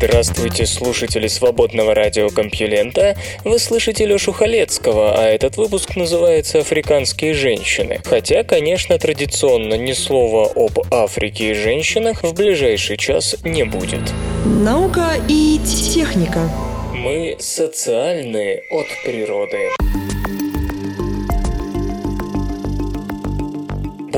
Здравствуйте, 0.00 0.64
слушатели 0.64 1.26
свободного 1.26 1.92
радиокомпьюлента. 1.92 3.16
Вы 3.42 3.58
слышите 3.58 4.06
Лёшу 4.06 4.30
Халецкого, 4.30 5.18
а 5.18 5.26
этот 5.26 5.56
выпуск 5.56 5.96
называется 5.96 6.60
«Африканские 6.60 7.34
женщины». 7.34 8.00
Хотя, 8.04 8.44
конечно, 8.44 8.96
традиционно 8.96 9.74
ни 9.74 9.92
слова 9.94 10.52
об 10.54 10.78
Африке 10.94 11.50
и 11.50 11.54
женщинах 11.54 12.22
в 12.22 12.32
ближайший 12.32 12.96
час 12.96 13.34
не 13.42 13.64
будет. 13.64 14.12
Наука 14.44 15.14
и 15.28 15.58
техника. 15.66 16.48
Мы 16.94 17.34
социальные 17.40 18.62
от 18.70 18.86
природы. 19.04 19.68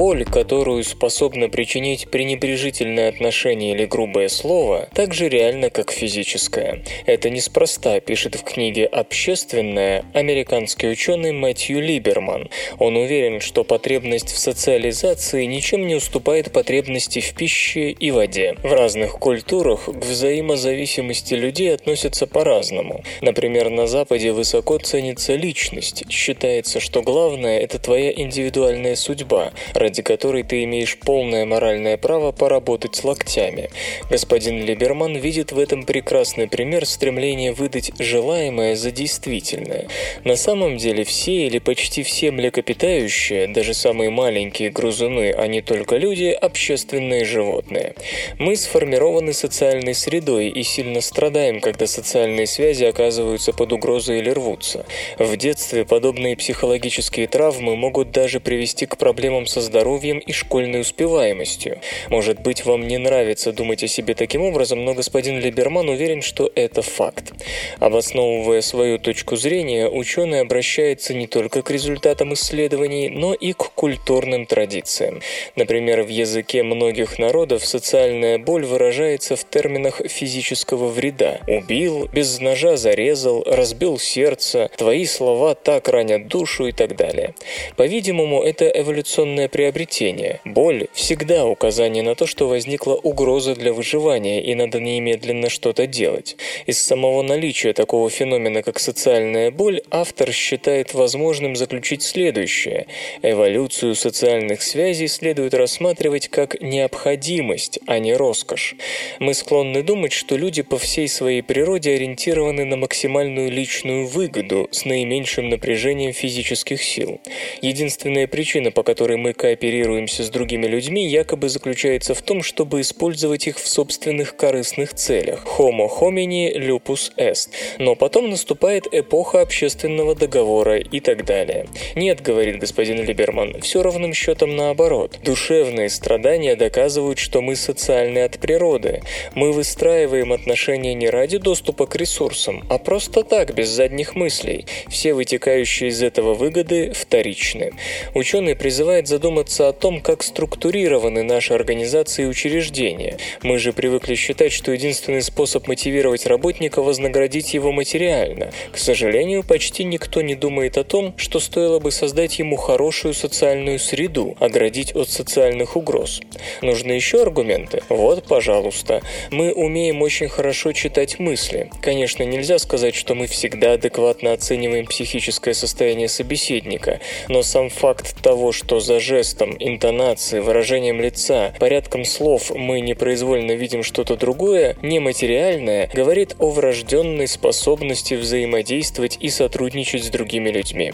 Боль, 0.00 0.24
которую 0.24 0.82
способно 0.82 1.50
причинить 1.50 2.10
пренебрежительное 2.10 3.10
отношение 3.10 3.74
или 3.74 3.84
грубое 3.84 4.28
слово, 4.28 4.88
так 4.94 5.12
же 5.12 5.28
реально, 5.28 5.68
как 5.68 5.90
физическое. 5.92 6.82
Это 7.04 7.28
неспроста, 7.28 8.00
пишет 8.00 8.34
в 8.34 8.42
книге 8.42 8.86
«Общественное» 8.86 10.06
американский 10.14 10.88
ученый 10.88 11.32
Мэтью 11.32 11.82
Либерман. 11.82 12.48
Он 12.78 12.96
уверен, 12.96 13.42
что 13.42 13.62
потребность 13.62 14.30
в 14.30 14.38
социализации 14.38 15.44
ничем 15.44 15.86
не 15.86 15.96
уступает 15.96 16.50
потребности 16.50 17.20
в 17.20 17.34
пище 17.34 17.90
и 17.90 18.10
воде. 18.10 18.56
В 18.62 18.72
разных 18.72 19.18
культурах 19.18 19.84
к 19.84 20.02
взаимозависимости 20.02 21.34
людей 21.34 21.74
относятся 21.74 22.26
по-разному. 22.26 23.04
Например, 23.20 23.68
на 23.68 23.86
Западе 23.86 24.32
высоко 24.32 24.78
ценится 24.78 25.34
личность. 25.34 26.04
Считается, 26.08 26.80
что 26.80 27.02
главное– 27.02 27.58
это 27.60 27.78
твоя 27.78 28.10
индивидуальная 28.12 28.96
судьба, 28.96 29.52
ради 29.90 30.02
которой 30.02 30.44
ты 30.44 30.62
имеешь 30.62 30.96
полное 30.96 31.44
моральное 31.44 31.96
право 31.96 32.30
поработать 32.30 32.94
с 32.94 33.02
локтями. 33.02 33.70
Господин 34.08 34.64
Либерман 34.64 35.16
видит 35.16 35.50
в 35.50 35.58
этом 35.58 35.82
прекрасный 35.82 36.46
пример 36.46 36.86
стремления 36.86 37.52
выдать 37.52 37.90
желаемое 37.98 38.76
за 38.76 38.92
действительное. 38.92 39.88
На 40.22 40.36
самом 40.36 40.76
деле 40.76 41.02
все 41.02 41.48
или 41.48 41.58
почти 41.58 42.04
все 42.04 42.30
млекопитающие, 42.30 43.48
даже 43.48 43.74
самые 43.74 44.10
маленькие 44.10 44.70
грызуны, 44.70 45.32
а 45.36 45.48
не 45.48 45.60
только 45.60 45.96
люди, 45.96 46.26
общественные 46.26 47.24
животные. 47.24 47.96
Мы 48.38 48.54
сформированы 48.54 49.32
социальной 49.32 49.94
средой 49.94 50.50
и 50.50 50.62
сильно 50.62 51.00
страдаем, 51.00 51.60
когда 51.60 51.88
социальные 51.88 52.46
связи 52.46 52.84
оказываются 52.84 53.52
под 53.52 53.72
угрозой 53.72 54.20
или 54.20 54.30
рвутся. 54.30 54.86
В 55.18 55.36
детстве 55.36 55.84
подобные 55.84 56.36
психологические 56.36 57.26
травмы 57.26 57.74
могут 57.74 58.12
даже 58.12 58.38
привести 58.38 58.86
к 58.86 58.96
проблемам 58.96 59.46
со 59.46 59.60
здоровьем 59.60 59.79
здоровьем 59.80 60.18
и 60.18 60.32
школьной 60.32 60.82
успеваемостью. 60.82 61.80
Может 62.10 62.40
быть, 62.40 62.66
вам 62.66 62.86
не 62.86 62.98
нравится 62.98 63.50
думать 63.50 63.82
о 63.82 63.88
себе 63.88 64.14
таким 64.14 64.42
образом, 64.42 64.84
но 64.84 64.92
господин 64.92 65.40
Либерман 65.40 65.88
уверен, 65.88 66.20
что 66.20 66.52
это 66.54 66.82
факт. 66.82 67.32
Обосновывая 67.78 68.60
свою 68.60 68.98
точку 68.98 69.36
зрения, 69.36 69.88
ученый 69.88 70.42
обращается 70.42 71.14
не 71.14 71.26
только 71.26 71.62
к 71.62 71.70
результатам 71.70 72.34
исследований, 72.34 73.08
но 73.08 73.32
и 73.32 73.54
к 73.54 73.70
культурным 73.74 74.44
традициям. 74.44 75.22
Например, 75.56 76.02
в 76.02 76.08
языке 76.08 76.62
многих 76.62 77.18
народов 77.18 77.64
социальная 77.64 78.38
боль 78.38 78.66
выражается 78.66 79.34
в 79.34 79.48
терминах 79.48 80.02
физического 80.06 80.88
вреда. 80.88 81.40
Убил, 81.48 82.06
без 82.12 82.38
ножа 82.38 82.76
зарезал, 82.76 83.44
разбил 83.46 83.98
сердце, 83.98 84.68
твои 84.76 85.06
слова 85.06 85.54
так 85.54 85.88
ранят 85.88 86.28
душу 86.28 86.66
и 86.66 86.72
так 86.72 86.96
далее. 86.96 87.34
По-видимому, 87.76 88.42
это 88.42 88.68
эволюционное 88.68 89.48
приобретение. 89.60 90.40
Боль– 90.46 90.86
всегда 90.94 91.44
указание 91.44 92.02
на 92.02 92.14
то, 92.14 92.26
что 92.26 92.48
возникла 92.48 92.94
угроза 92.94 93.54
для 93.54 93.74
выживания 93.74 94.42
и 94.42 94.54
надо 94.54 94.80
немедленно 94.80 95.50
что-то 95.50 95.86
делать. 95.86 96.38
Из 96.64 96.78
самого 96.82 97.20
наличия 97.20 97.74
такого 97.74 98.08
феномена, 98.08 98.62
как 98.62 98.78
социальная 98.78 99.50
боль, 99.50 99.82
автор 99.90 100.32
считает 100.32 100.94
возможным 100.94 101.56
заключить 101.56 102.02
следующее. 102.02 102.86
Эволюцию 103.20 103.94
социальных 103.96 104.62
связей 104.62 105.08
следует 105.08 105.52
рассматривать 105.52 106.28
как 106.28 106.58
необходимость, 106.62 107.80
а 107.86 107.98
не 107.98 108.14
роскошь. 108.14 108.76
Мы 109.18 109.34
склонны 109.34 109.82
думать, 109.82 110.12
что 110.12 110.38
люди 110.38 110.62
по 110.62 110.78
всей 110.78 111.06
своей 111.06 111.42
природе 111.42 111.90
ориентированы 111.92 112.64
на 112.64 112.78
максимальную 112.78 113.50
личную 113.50 114.06
выгоду 114.06 114.68
с 114.70 114.86
наименьшим 114.86 115.50
напряжением 115.50 116.14
физических 116.14 116.82
сил. 116.82 117.20
Единственная 117.60 118.26
причина, 118.26 118.70
по 118.70 118.82
которой 118.82 119.18
мы 119.18 119.34
кооперируемся 119.50 120.22
с 120.22 120.30
другими 120.30 120.68
людьми, 120.68 121.08
якобы 121.08 121.48
заключается 121.48 122.14
в 122.14 122.22
том, 122.22 122.40
чтобы 122.40 122.82
использовать 122.82 123.48
их 123.48 123.58
в 123.58 123.66
собственных 123.66 124.36
корыстных 124.36 124.94
целях. 124.94 125.44
Homo 125.58 125.88
homini 125.88 126.54
lupus 126.54 127.10
est. 127.16 127.48
Но 127.80 127.96
потом 127.96 128.30
наступает 128.30 128.86
эпоха 128.92 129.40
общественного 129.40 130.14
договора 130.14 130.78
и 130.78 131.00
так 131.00 131.24
далее. 131.24 131.66
Нет, 131.96 132.22
говорит 132.22 132.60
господин 132.60 133.04
Либерман, 133.04 133.60
все 133.60 133.82
ровным 133.82 134.14
счетом 134.14 134.54
наоборот. 134.54 135.18
Душевные 135.24 135.90
страдания 135.90 136.54
доказывают, 136.54 137.18
что 137.18 137.40
мы 137.42 137.56
социальны 137.56 138.20
от 138.20 138.38
природы. 138.38 139.02
Мы 139.34 139.50
выстраиваем 139.50 140.32
отношения 140.32 140.94
не 140.94 141.10
ради 141.10 141.38
доступа 141.38 141.86
к 141.86 141.96
ресурсам, 141.96 142.64
а 142.70 142.78
просто 142.78 143.24
так, 143.24 143.52
без 143.52 143.68
задних 143.68 144.14
мыслей. 144.14 144.66
Все 144.88 145.12
вытекающие 145.12 145.90
из 145.90 146.02
этого 146.04 146.34
выгоды 146.34 146.92
вторичны. 146.92 147.72
Ученый 148.14 148.54
призывает 148.54 149.08
задуматься 149.08 149.39
задуматься 149.40 149.68
о 149.68 149.72
том, 149.72 150.00
как 150.00 150.22
структурированы 150.22 151.22
наши 151.22 151.54
организации 151.54 152.24
и 152.24 152.26
учреждения. 152.26 153.16
Мы 153.42 153.58
же 153.58 153.72
привыкли 153.72 154.14
считать, 154.14 154.52
что 154.52 154.72
единственный 154.72 155.22
способ 155.22 155.66
мотивировать 155.66 156.26
работника– 156.26 156.82
вознаградить 156.90 157.54
его 157.54 157.72
материально. 157.72 158.50
К 158.72 158.78
сожалению, 158.78 159.42
почти 159.42 159.84
никто 159.84 160.20
не 160.20 160.34
думает 160.34 160.76
о 160.76 160.84
том, 160.84 161.14
что 161.16 161.40
стоило 161.40 161.78
бы 161.78 161.90
создать 161.90 162.38
ему 162.38 162.56
хорошую 162.56 163.14
социальную 163.14 163.78
среду, 163.78 164.36
оградить 164.40 164.94
от 164.94 165.08
социальных 165.08 165.76
угроз. 165.76 166.20
Нужны 166.62 166.92
еще 166.92 167.22
аргументы? 167.22 167.82
Вот, 167.88 168.24
пожалуйста. 168.24 169.00
Мы 169.30 169.52
умеем 169.52 170.02
очень 170.02 170.28
хорошо 170.28 170.72
читать 170.72 171.18
мысли. 171.18 171.70
Конечно, 171.80 172.24
нельзя 172.24 172.58
сказать, 172.58 172.94
что 172.94 173.14
мы 173.14 173.26
всегда 173.26 173.72
адекватно 173.72 174.32
оцениваем 174.32 174.86
психическое 174.86 175.54
состояние 175.54 176.08
собеседника, 176.08 177.00
но 177.28 177.42
сам 177.42 177.70
факт 177.70 178.20
того, 178.22 178.52
что 178.52 178.80
за 178.80 179.00
жест 179.00 179.29
жестом, 179.30 179.56
интонацией, 179.58 180.42
выражением 180.42 181.00
лица, 181.00 181.54
порядком 181.60 182.04
слов 182.04 182.50
мы 182.50 182.80
непроизвольно 182.80 183.52
видим 183.52 183.82
что-то 183.84 184.16
другое, 184.16 184.76
нематериальное, 184.82 185.88
говорит 185.94 186.34
о 186.38 186.50
врожденной 186.50 187.28
способности 187.28 188.14
взаимодействовать 188.14 189.18
и 189.20 189.28
сотрудничать 189.28 190.04
с 190.04 190.08
другими 190.08 190.50
людьми. 190.50 190.92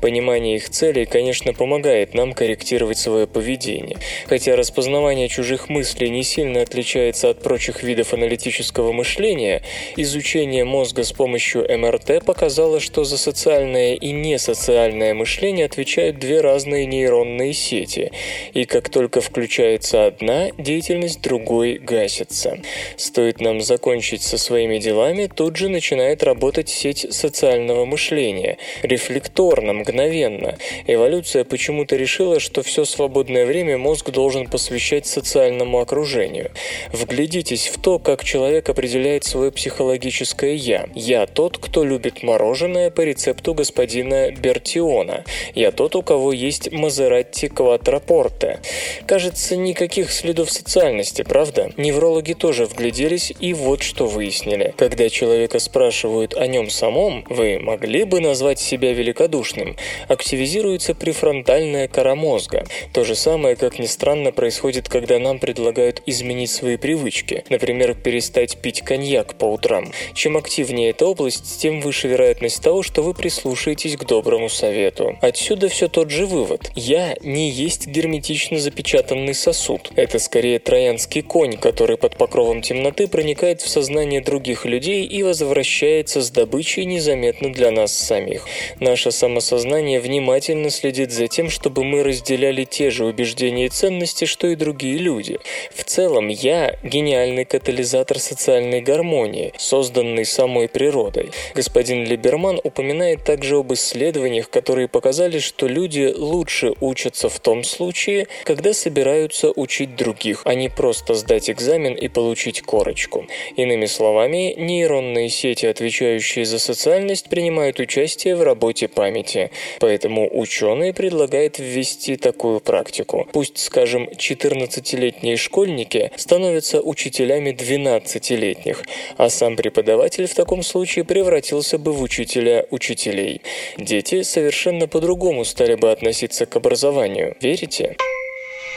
Понимание 0.00 0.56
их 0.56 0.70
целей, 0.70 1.04
конечно, 1.04 1.52
помогает 1.52 2.14
нам 2.14 2.32
корректировать 2.32 2.96
свое 2.98 3.26
поведение. 3.26 3.98
Хотя 4.26 4.56
распознавание 4.56 5.28
чужих 5.28 5.68
мыслей 5.68 6.08
не 6.08 6.22
сильно 6.22 6.62
отличается 6.62 7.30
от 7.30 7.42
прочих 7.42 7.82
видов 7.82 8.14
аналитического 8.14 8.92
мышления, 8.92 9.62
изучение 9.96 10.64
мозга 10.64 11.04
с 11.04 11.12
помощью 11.12 11.66
МРТ 11.78 12.24
показало, 12.24 12.80
что 12.80 13.04
за 13.04 13.18
социальное 13.18 13.94
и 13.94 14.10
несоциальное 14.10 15.12
мышление 15.12 15.66
отвечают 15.66 16.18
две 16.18 16.40
разные 16.40 16.86
нейронные 16.86 17.52
сети 17.52 17.73
сети, 17.74 18.12
и 18.52 18.64
как 18.64 18.88
только 18.88 19.20
включается 19.20 20.06
одна, 20.06 20.50
деятельность 20.58 21.20
другой 21.22 21.78
гасится. 21.78 22.58
Стоит 22.96 23.40
нам 23.40 23.60
закончить 23.60 24.22
со 24.22 24.38
своими 24.38 24.78
делами, 24.78 25.28
тут 25.34 25.56
же 25.56 25.68
начинает 25.68 26.22
работать 26.22 26.68
сеть 26.68 27.06
социального 27.10 27.84
мышления, 27.84 28.58
рефлекторно, 28.82 29.72
мгновенно. 29.72 30.56
Эволюция 30.86 31.44
почему-то 31.44 31.96
решила, 31.96 32.38
что 32.40 32.62
все 32.62 32.84
свободное 32.84 33.46
время 33.46 33.78
мозг 33.78 34.10
должен 34.10 34.46
посвящать 34.46 35.06
социальному 35.06 35.80
окружению. 35.80 36.50
Вглядитесь 36.92 37.68
в 37.68 37.80
то, 37.80 37.98
как 37.98 38.24
человек 38.24 38.68
определяет 38.68 39.24
свое 39.24 39.50
психологическое 39.50 40.54
«я». 40.54 40.86
«Я 40.94 41.26
тот, 41.26 41.58
кто 41.58 41.84
любит 41.84 42.22
мороженое 42.22 42.90
по 42.90 43.00
рецепту 43.00 43.54
господина 43.54 44.30
Бертиона». 44.30 45.24
«Я 45.54 45.72
тот, 45.72 45.96
у 45.96 46.02
кого 46.02 46.32
есть 46.32 46.70
Мазератти 46.72 47.48
квадрапорте. 47.64 48.60
Кажется, 49.06 49.56
никаких 49.56 50.12
следов 50.12 50.50
социальности, 50.50 51.22
правда? 51.22 51.72
Неврологи 51.78 52.34
тоже 52.34 52.66
вгляделись 52.66 53.32
и 53.40 53.54
вот 53.54 53.82
что 53.82 54.06
выяснили. 54.06 54.74
Когда 54.76 55.08
человека 55.08 55.58
спрашивают 55.58 56.34
о 56.34 56.46
нем 56.46 56.68
самом, 56.68 57.24
вы 57.30 57.58
могли 57.58 58.04
бы 58.04 58.20
назвать 58.20 58.60
себя 58.60 58.92
великодушным, 58.92 59.76
активизируется 60.08 60.94
префронтальная 60.94 61.88
кора 61.88 62.14
мозга. 62.14 62.66
То 62.92 63.02
же 63.04 63.14
самое, 63.14 63.56
как 63.56 63.78
ни 63.78 63.86
странно, 63.86 64.30
происходит, 64.30 64.90
когда 64.90 65.18
нам 65.18 65.38
предлагают 65.38 66.02
изменить 66.04 66.50
свои 66.50 66.76
привычки, 66.76 67.44
например, 67.48 67.94
перестать 67.94 68.58
пить 68.58 68.82
коньяк 68.82 69.36
по 69.36 69.46
утрам. 69.46 69.90
Чем 70.12 70.36
активнее 70.36 70.90
эта 70.90 71.06
область, 71.06 71.60
тем 71.60 71.80
выше 71.80 72.08
вероятность 72.08 72.62
того, 72.62 72.82
что 72.82 73.02
вы 73.02 73.14
прислушаетесь 73.14 73.96
к 73.96 74.04
доброму 74.04 74.50
совету. 74.50 75.16
Отсюда 75.22 75.68
все 75.68 75.88
тот 75.88 76.10
же 76.10 76.26
вывод. 76.26 76.70
Я 76.74 77.16
не 77.22 77.53
есть 77.54 77.86
герметично 77.86 78.58
запечатанный 78.58 79.34
сосуд. 79.34 79.92
Это 79.94 80.18
скорее 80.18 80.58
троянский 80.58 81.22
конь, 81.22 81.56
который 81.56 81.96
под 81.96 82.16
покровом 82.16 82.62
темноты 82.62 83.06
проникает 83.06 83.62
в 83.62 83.68
сознание 83.68 84.20
других 84.20 84.64
людей 84.64 85.04
и 85.04 85.22
возвращается 85.22 86.20
с 86.20 86.30
добычей 86.30 86.84
незаметно 86.84 87.52
для 87.52 87.70
нас 87.70 87.96
самих. 87.96 88.46
Наше 88.80 89.12
самосознание 89.12 90.00
внимательно 90.00 90.70
следит 90.70 91.12
за 91.12 91.28
тем, 91.28 91.48
чтобы 91.48 91.84
мы 91.84 92.02
разделяли 92.02 92.64
те 92.64 92.90
же 92.90 93.04
убеждения 93.04 93.66
и 93.66 93.68
ценности, 93.68 94.24
что 94.24 94.48
и 94.48 94.56
другие 94.56 94.98
люди. 94.98 95.38
В 95.72 95.84
целом, 95.84 96.28
я– 96.28 96.76
гениальный 96.82 97.44
катализатор 97.44 98.18
социальной 98.18 98.80
гармонии, 98.80 99.52
созданный 99.58 100.24
самой 100.24 100.68
природой. 100.68 101.30
Господин 101.54 102.04
Либерман 102.04 102.60
упоминает 102.64 103.24
также 103.24 103.56
об 103.58 103.72
исследованиях, 103.72 104.50
которые 104.50 104.88
показали, 104.88 105.38
что 105.38 105.68
люди 105.68 106.12
лучше 106.16 106.72
учатся 106.80 107.28
в 107.28 107.43
том 107.44 107.62
случае, 107.62 108.26
когда 108.44 108.72
собираются 108.72 109.52
учить 109.54 109.94
других, 109.96 110.42
а 110.44 110.54
не 110.54 110.70
просто 110.70 111.14
сдать 111.14 111.50
экзамен 111.50 111.94
и 111.94 112.08
получить 112.08 112.62
корочку. 112.62 113.26
Иными 113.56 113.84
словами, 113.86 114.54
нейронные 114.56 115.28
сети, 115.28 115.66
отвечающие 115.66 116.46
за 116.46 116.58
социальность, 116.58 117.28
принимают 117.28 117.78
участие 117.80 118.34
в 118.34 118.42
работе 118.42 118.88
памяти. 118.88 119.50
Поэтому 119.78 120.28
ученые 120.32 120.94
предлагают 120.94 121.58
ввести 121.58 122.16
такую 122.16 122.60
практику. 122.60 123.28
Пусть, 123.32 123.58
скажем, 123.58 124.08
14-летние 124.08 125.36
школьники 125.36 126.10
становятся 126.16 126.80
учителями 126.80 127.50
12-летних, 127.50 128.82
а 129.18 129.28
сам 129.28 129.56
преподаватель 129.56 130.26
в 130.26 130.34
таком 130.34 130.62
случае 130.62 131.04
превратился 131.04 131.76
бы 131.78 131.92
в 131.92 132.00
учителя 132.00 132.64
учителей. 132.70 133.42
Дети 133.76 134.22
совершенно 134.22 134.88
по-другому 134.88 135.44
стали 135.44 135.74
бы 135.74 135.92
относиться 135.92 136.46
к 136.46 136.56
образованию. 136.56 137.23
Верите? 137.40 137.96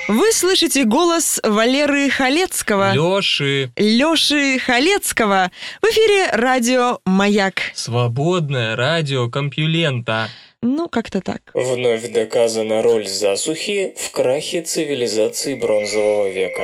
Вы 0.07 0.31
слышите 0.31 0.85
голос 0.85 1.39
Валеры 1.43 2.09
Халецкого. 2.09 2.93
Лёши. 2.93 3.71
Лёши 3.75 4.57
Халецкого. 4.57 5.51
В 5.81 5.85
эфире 5.85 6.29
радио 6.31 6.99
«Маяк». 7.05 7.55
Свободное 7.73 8.77
радио 8.77 9.29
Компьюлента. 9.29 10.29
Ну, 10.61 10.87
как-то 10.87 11.19
так. 11.19 11.41
Вновь 11.53 12.09
доказана 12.11 12.81
роль 12.81 13.05
засухи 13.05 13.93
в 13.97 14.11
крахе 14.11 14.61
цивилизации 14.61 15.55
бронзового 15.55 16.29
века. 16.29 16.63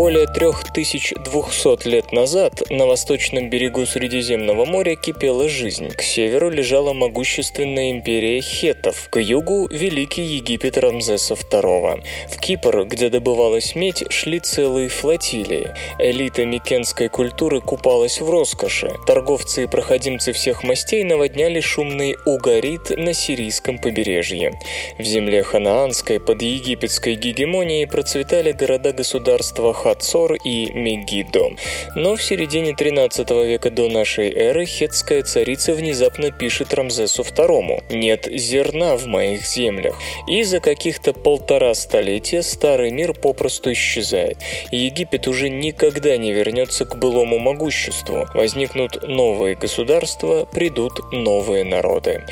Более 0.00 0.26
3200 0.26 1.86
лет 1.86 2.10
назад 2.10 2.62
на 2.70 2.86
восточном 2.86 3.50
берегу 3.50 3.84
Средиземного 3.84 4.64
моря 4.64 4.96
кипела 4.96 5.46
жизнь. 5.46 5.90
К 5.90 6.00
северу 6.00 6.48
лежала 6.48 6.94
могущественная 6.94 7.90
империя 7.90 8.40
хеттов, 8.40 9.10
к 9.10 9.20
югу– 9.20 9.68
Великий 9.70 10.22
Египет 10.22 10.78
Рамзеса 10.78 11.34
II. 11.34 12.02
В 12.30 12.40
Кипр, 12.40 12.84
где 12.86 13.10
добывалась 13.10 13.74
медь, 13.74 14.10
шли 14.10 14.40
целые 14.40 14.88
флотилии. 14.88 15.74
Элита 15.98 16.46
микенской 16.46 17.10
культуры 17.10 17.60
купалась 17.60 18.22
в 18.22 18.30
роскоши. 18.30 18.90
Торговцы 19.06 19.64
и 19.64 19.66
проходимцы 19.66 20.32
всех 20.32 20.64
мастей 20.64 21.04
наводняли 21.04 21.60
шумный 21.60 22.16
Угарит 22.24 22.88
на 22.88 23.12
сирийском 23.12 23.78
побережье. 23.78 24.58
В 24.98 25.02
земле 25.02 25.42
ханаанской 25.42 26.20
под 26.20 26.40
египетской 26.40 27.16
гегемонией 27.16 27.86
процветали 27.86 28.52
города-государства 28.52 29.74
Хацор 29.90 30.34
и 30.34 30.70
Мегидо. 30.72 31.50
Но 31.96 32.14
в 32.14 32.22
середине 32.22 32.76
13 32.76 33.28
века 33.30 33.70
до 33.70 33.88
нашей 33.88 34.32
эры 34.32 34.64
хетская 34.64 35.24
царица 35.24 35.74
внезапно 35.74 36.30
пишет 36.30 36.72
Рамзесу 36.72 37.22
II 37.22 37.82
«Нет 37.90 38.28
зерна 38.30 38.96
в 38.96 39.06
моих 39.06 39.44
землях». 39.44 39.98
И 40.28 40.44
за 40.44 40.60
каких-то 40.60 41.12
полтора 41.12 41.74
столетия 41.74 42.42
старый 42.42 42.92
мир 42.92 43.14
попросту 43.14 43.72
исчезает. 43.72 44.38
Египет 44.70 45.26
уже 45.26 45.48
никогда 45.48 46.16
не 46.16 46.32
вернется 46.32 46.84
к 46.84 46.96
былому 46.96 47.40
могуществу. 47.40 48.28
Возникнут 48.32 49.08
новые 49.08 49.56
государства, 49.56 50.44
придут 50.44 51.00
новые 51.10 51.64
народы. 51.64 52.22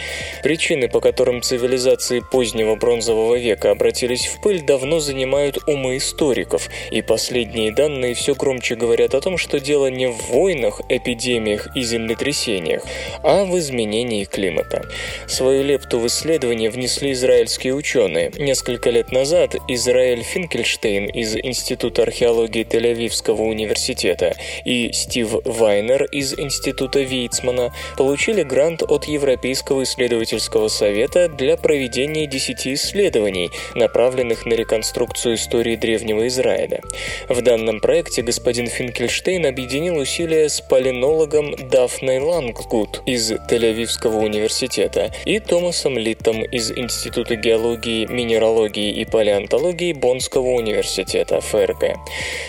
Причины, 0.44 0.88
по 0.88 1.00
которым 1.00 1.42
цивилизации 1.42 2.20
позднего 2.20 2.76
бронзового 2.76 3.34
века 3.34 3.72
обратились 3.72 4.26
в 4.26 4.40
пыль, 4.42 4.62
давно 4.62 5.00
занимают 5.00 5.58
умы 5.66 5.96
историков, 5.96 6.68
и 6.92 7.02
последние 7.02 7.37
Последние 7.38 7.70
данные 7.70 8.14
все 8.14 8.34
громче 8.34 8.74
говорят 8.74 9.14
о 9.14 9.20
том, 9.20 9.38
что 9.38 9.60
дело 9.60 9.86
не 9.86 10.08
в 10.08 10.30
войнах, 10.30 10.80
эпидемиях 10.88 11.68
и 11.76 11.82
землетрясениях, 11.82 12.82
а 13.22 13.44
в 13.44 13.56
изменении 13.60 14.24
климата. 14.24 14.84
Свою 15.28 15.62
лепту 15.62 16.00
в 16.00 16.08
исследование 16.08 16.68
внесли 16.68 17.12
израильские 17.12 17.76
ученые. 17.76 18.32
Несколько 18.36 18.90
лет 18.90 19.12
назад 19.12 19.54
Израиль 19.68 20.24
Финкельштейн 20.24 21.06
из 21.06 21.36
Института 21.36 22.02
археологии 22.02 22.64
Тель-Авивского 22.64 23.42
университета 23.42 24.34
и 24.64 24.90
Стив 24.92 25.36
Вайнер 25.44 26.06
из 26.06 26.36
Института 26.36 27.02
Вейцмана 27.02 27.72
получили 27.96 28.42
грант 28.42 28.82
от 28.82 29.04
Европейского 29.04 29.84
исследовательского 29.84 30.66
совета 30.66 31.28
для 31.28 31.56
проведения 31.56 32.26
10 32.26 32.66
исследований, 32.66 33.52
направленных 33.76 34.44
на 34.44 34.54
реконструкцию 34.54 35.36
истории 35.36 35.76
Древнего 35.76 36.26
Израиля. 36.26 36.80
В 37.28 37.42
данном 37.42 37.80
проекте 37.80 38.22
господин 38.22 38.68
Финкельштейн 38.68 39.44
объединил 39.44 39.98
усилия 39.98 40.48
с 40.48 40.62
полинологом 40.62 41.54
Дафной 41.68 42.20
Ланггуд 42.20 43.02
из 43.04 43.32
Тель-Авивского 43.32 44.24
университета 44.24 45.12
и 45.26 45.38
Томасом 45.38 45.98
Литтом 45.98 46.42
из 46.42 46.72
Института 46.72 47.36
геологии, 47.36 48.06
минералогии 48.06 48.92
и 48.92 49.04
палеонтологии 49.04 49.92
Боннского 49.92 50.52
университета 50.52 51.42
ФРГ. 51.42 51.98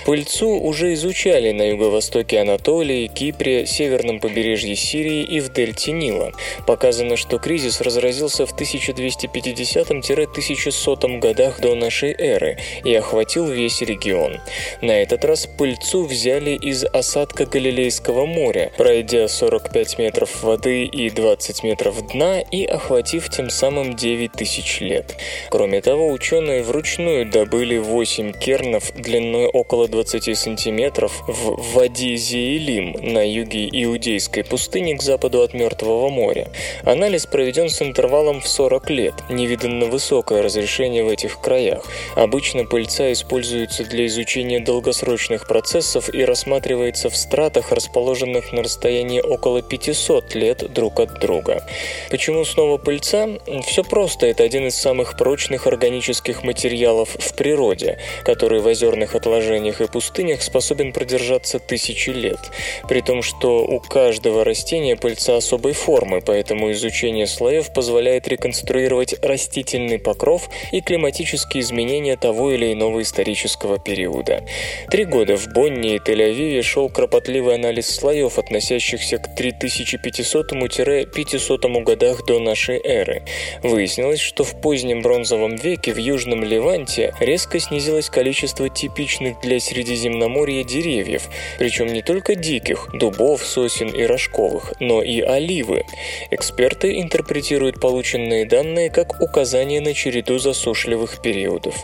Пыльцу 0.06 0.48
уже 0.48 0.94
изучали 0.94 1.52
на 1.52 1.72
юго-востоке 1.72 2.40
Анатолии, 2.40 3.08
Кипре, 3.08 3.66
северном 3.66 4.22
побережье 4.22 4.78
Сирии 4.78 5.24
и 5.24 5.42
в 5.42 5.52
дельте 5.52 5.92
Нила. 5.92 6.32
Показано, 6.66 7.18
что 7.18 7.38
кризис 7.38 7.82
разразился 7.82 8.46
в 8.46 8.58
1250-1100 8.58 11.20
годах 11.20 11.60
до 11.60 11.76
нашей 11.76 12.16
эры 12.18 12.58
и 12.86 12.96
охватил 12.96 13.48
весь 13.48 13.82
регион. 13.82 14.40
На 14.82 14.92
этот 14.92 15.26
раз 15.26 15.46
пыльцу 15.46 16.06
взяли 16.06 16.52
из 16.52 16.86
осадка 16.86 17.46
Галилейского 17.46 18.26
моря, 18.26 18.72
пройдя 18.78 19.28
45 19.28 20.00
метров 20.00 20.44
воды 20.44 20.86
и 20.86 21.10
20 21.10 21.64
метров 21.64 22.08
дна 22.08 22.40
и 22.40 22.66
охватив 22.66 23.30
тем 23.30 23.50
самым 23.50 23.96
9 23.96 24.32
тысяч 24.32 24.80
лет. 24.82 25.18
Кроме 25.50 25.82
того, 25.82 26.10
ученые 26.10 26.64
вручную 26.64 27.30
добыли 27.30 27.78
8 27.78 28.34
кернов 28.34 28.94
длиной 28.94 29.48
около 29.48 29.88
20 29.88 30.38
сантиметров 30.38 31.24
в 31.28 31.74
Вади 31.74 32.16
Зиелим 32.16 32.96
на 33.02 33.28
юге 33.28 33.68
Иудейской 33.72 34.44
пустыни 34.44 34.94
к 34.96 35.02
западу 35.02 35.42
от 35.42 35.54
Мертвого 35.54 36.10
моря. 36.10 36.48
Анализ 36.84 37.26
проведен 37.26 37.70
с 37.70 37.82
интервалом 37.82 38.42
в 38.42 38.48
40 38.48 38.90
лет, 38.90 39.14
невиданно 39.30 39.86
высокое 39.86 40.42
разрешение 40.42 41.04
в 41.04 41.10
этих 41.10 41.40
краях. 41.42 41.84
Обычно 42.16 42.66
пыльца 42.66 43.12
используется 43.12 43.84
для 43.84 44.06
изучения 44.06 44.59
изучение 44.60 44.70
долгосрочных 44.70 45.48
процессов 45.48 46.14
и 46.14 46.24
рассматривается 46.26 47.10
в 47.10 47.16
стратах, 47.16 47.72
расположенных 47.72 48.54
на 48.54 48.64
расстоянии 48.64 49.22
около 49.22 49.62
500 49.62 50.36
лет 50.36 50.74
друг 50.74 51.00
от 51.00 51.20
друга. 51.20 51.64
Почему 52.10 52.46
снова 52.46 52.78
пыльца? 52.78 53.28
Все 53.66 53.84
просто, 53.84 54.28
это 54.28 54.44
один 54.44 54.68
из 54.68 54.76
самых 54.76 55.18
прочных 55.18 55.68
органических 55.68 56.44
материалов 56.44 57.10
в 57.20 57.36
природе, 57.36 57.98
который 58.24 58.60
в 58.60 58.68
озерных 58.68 59.16
отложениях 59.16 59.82
и 59.82 59.88
пустынях 59.88 60.42
способен 60.42 60.94
продержаться 60.94 61.60
тысячи 61.60 62.12
лет. 62.12 62.40
При 62.88 63.02
том, 63.02 63.22
что 63.22 63.66
у 63.66 63.80
каждого 63.80 64.44
растения 64.44 64.96
пыльца 64.96 65.38
особой 65.38 65.74
формы, 65.74 66.22
поэтому 66.22 66.72
изучение 66.72 67.28
слоев 67.28 67.74
позволяет 67.74 68.28
реконструировать 68.28 69.16
растительный 69.24 70.00
покров 70.00 70.50
и 70.72 70.82
климатические 70.82 71.62
изменения 71.62 72.18
того 72.18 72.52
или 72.52 72.74
иного 72.74 73.02
исторического 73.02 73.80
периода. 73.80 74.44
Три 74.90 75.06
года 75.06 75.38
в 75.38 75.48
Бонне 75.54 75.96
и 75.96 76.00
Тель-Авиве 76.00 76.62
шел 76.62 76.90
кропотливый 76.90 77.56
анализ 77.56 77.96
слоев, 77.96 78.38
относящихся 78.40 79.18
к 79.18 79.30
3500-500 79.38 81.84
годах 81.84 82.26
до 82.26 82.40
нашей 82.40 82.80
эры. 82.84 83.24
Выяснилось, 83.64 84.20
что 84.20 84.44
в 84.44 84.60
позднем 84.62 85.02
бронзовом 85.02 85.56
веке 85.56 85.94
в 85.94 85.98
Южном 85.98 86.44
Ливанте 86.44 87.14
резко 87.20 87.60
снизилось 87.60 88.10
количество 88.10 88.70
типичных 88.70 89.40
для 89.42 89.60
Средиземноморья 89.60 90.64
деревьев, 90.64 91.30
причем 91.58 91.88
не 91.88 92.02
только 92.02 92.36
диких, 92.36 92.90
дубов, 92.94 93.46
сосен 93.46 93.90
и 93.90 94.04
рожковых, 94.04 94.74
но 94.80 95.02
и 95.02 95.22
оливы. 95.22 95.86
Эксперты 96.32 97.00
интерпретируют 97.00 97.80
полученные 97.80 98.46
данные 98.46 98.90
как 98.90 99.22
указание 99.22 99.82
на 99.82 99.94
череду 99.94 100.40
засушливых 100.40 101.22
периодов. 101.22 101.76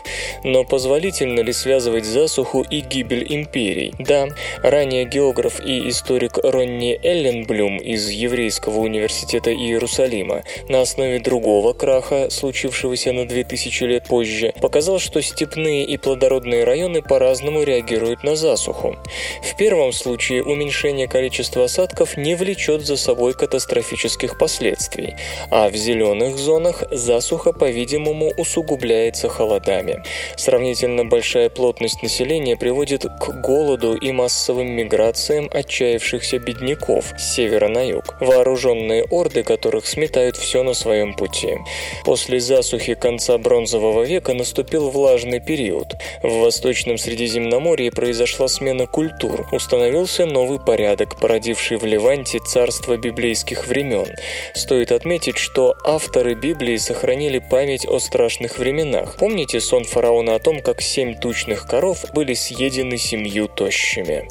Но 0.44 0.64
позволительно 0.64 1.40
ли 1.40 1.52
связывать 1.52 2.04
засуху 2.04 2.55
и 2.62 2.80
гибель 2.80 3.26
империй? 3.28 3.92
Да, 3.98 4.28
ранее 4.62 5.04
географ 5.04 5.60
и 5.64 5.88
историк 5.88 6.38
Ронни 6.42 6.98
Элленблюм 7.02 7.78
из 7.78 8.08
Еврейского 8.10 8.80
университета 8.80 9.52
Иерусалима 9.52 10.42
на 10.68 10.82
основе 10.82 11.18
другого 11.18 11.72
краха, 11.72 12.28
случившегося 12.30 13.12
на 13.12 13.26
2000 13.26 13.84
лет 13.84 14.04
позже, 14.06 14.54
показал, 14.60 14.98
что 14.98 15.20
степные 15.22 15.84
и 15.84 15.96
плодородные 15.96 16.64
районы 16.64 17.02
по-разному 17.02 17.62
реагируют 17.62 18.22
на 18.22 18.36
засуху. 18.36 18.96
В 19.42 19.56
первом 19.56 19.92
случае 19.92 20.44
уменьшение 20.44 21.08
количества 21.08 21.64
осадков 21.64 22.16
не 22.16 22.34
влечет 22.34 22.86
за 22.86 22.96
собой 22.96 23.34
катастрофических 23.34 24.38
последствий, 24.38 25.16
а 25.50 25.68
в 25.68 25.74
зеленых 25.74 26.36
зонах 26.38 26.84
засуха, 26.90 27.52
по-видимому, 27.52 28.32
усугубляется 28.36 29.28
холодами. 29.28 30.02
Сравнительно 30.36 31.04
большая 31.04 31.50
плотность 31.50 32.02
населения 32.02 32.45
приводит 32.54 33.04
к 33.04 33.40
голоду 33.40 33.94
и 33.94 34.12
массовым 34.12 34.68
миграциям 34.68 35.50
отчаявшихся 35.52 36.38
бедняков 36.38 37.12
с 37.18 37.34
севера 37.34 37.68
на 37.68 37.82
юг, 37.82 38.16
вооруженные 38.20 39.04
орды 39.04 39.42
которых 39.42 39.86
сметают 39.86 40.36
все 40.36 40.62
на 40.62 40.74
своем 40.74 41.14
пути. 41.14 41.56
После 42.04 42.38
засухи 42.40 42.94
конца 42.94 43.38
бронзового 43.38 44.02
века 44.02 44.34
наступил 44.34 44.90
влажный 44.90 45.40
период. 45.40 45.94
В 46.22 46.40
Восточном 46.40 46.98
Средиземноморье 46.98 47.90
произошла 47.90 48.48
смена 48.48 48.86
культур, 48.86 49.48
установился 49.52 50.26
новый 50.26 50.60
порядок, 50.60 51.18
породивший 51.18 51.78
в 51.78 51.84
Ливанте 51.84 52.38
царство 52.38 52.96
библейских 52.96 53.66
времен. 53.66 54.06
Стоит 54.54 54.92
отметить, 54.92 55.38
что 55.38 55.74
авторы 55.84 56.34
Библии 56.34 56.76
сохранили 56.76 57.38
память 57.38 57.86
о 57.86 57.98
страшных 57.98 58.58
временах. 58.58 59.16
Помните 59.18 59.60
сон 59.60 59.84
фараона 59.84 60.34
о 60.34 60.38
том, 60.38 60.60
как 60.60 60.82
семь 60.82 61.14
тучных 61.14 61.66
коров 61.66 62.04
были 62.12 62.34
съедены 62.36 62.98
семью 62.98 63.48
тощими? 63.48 64.28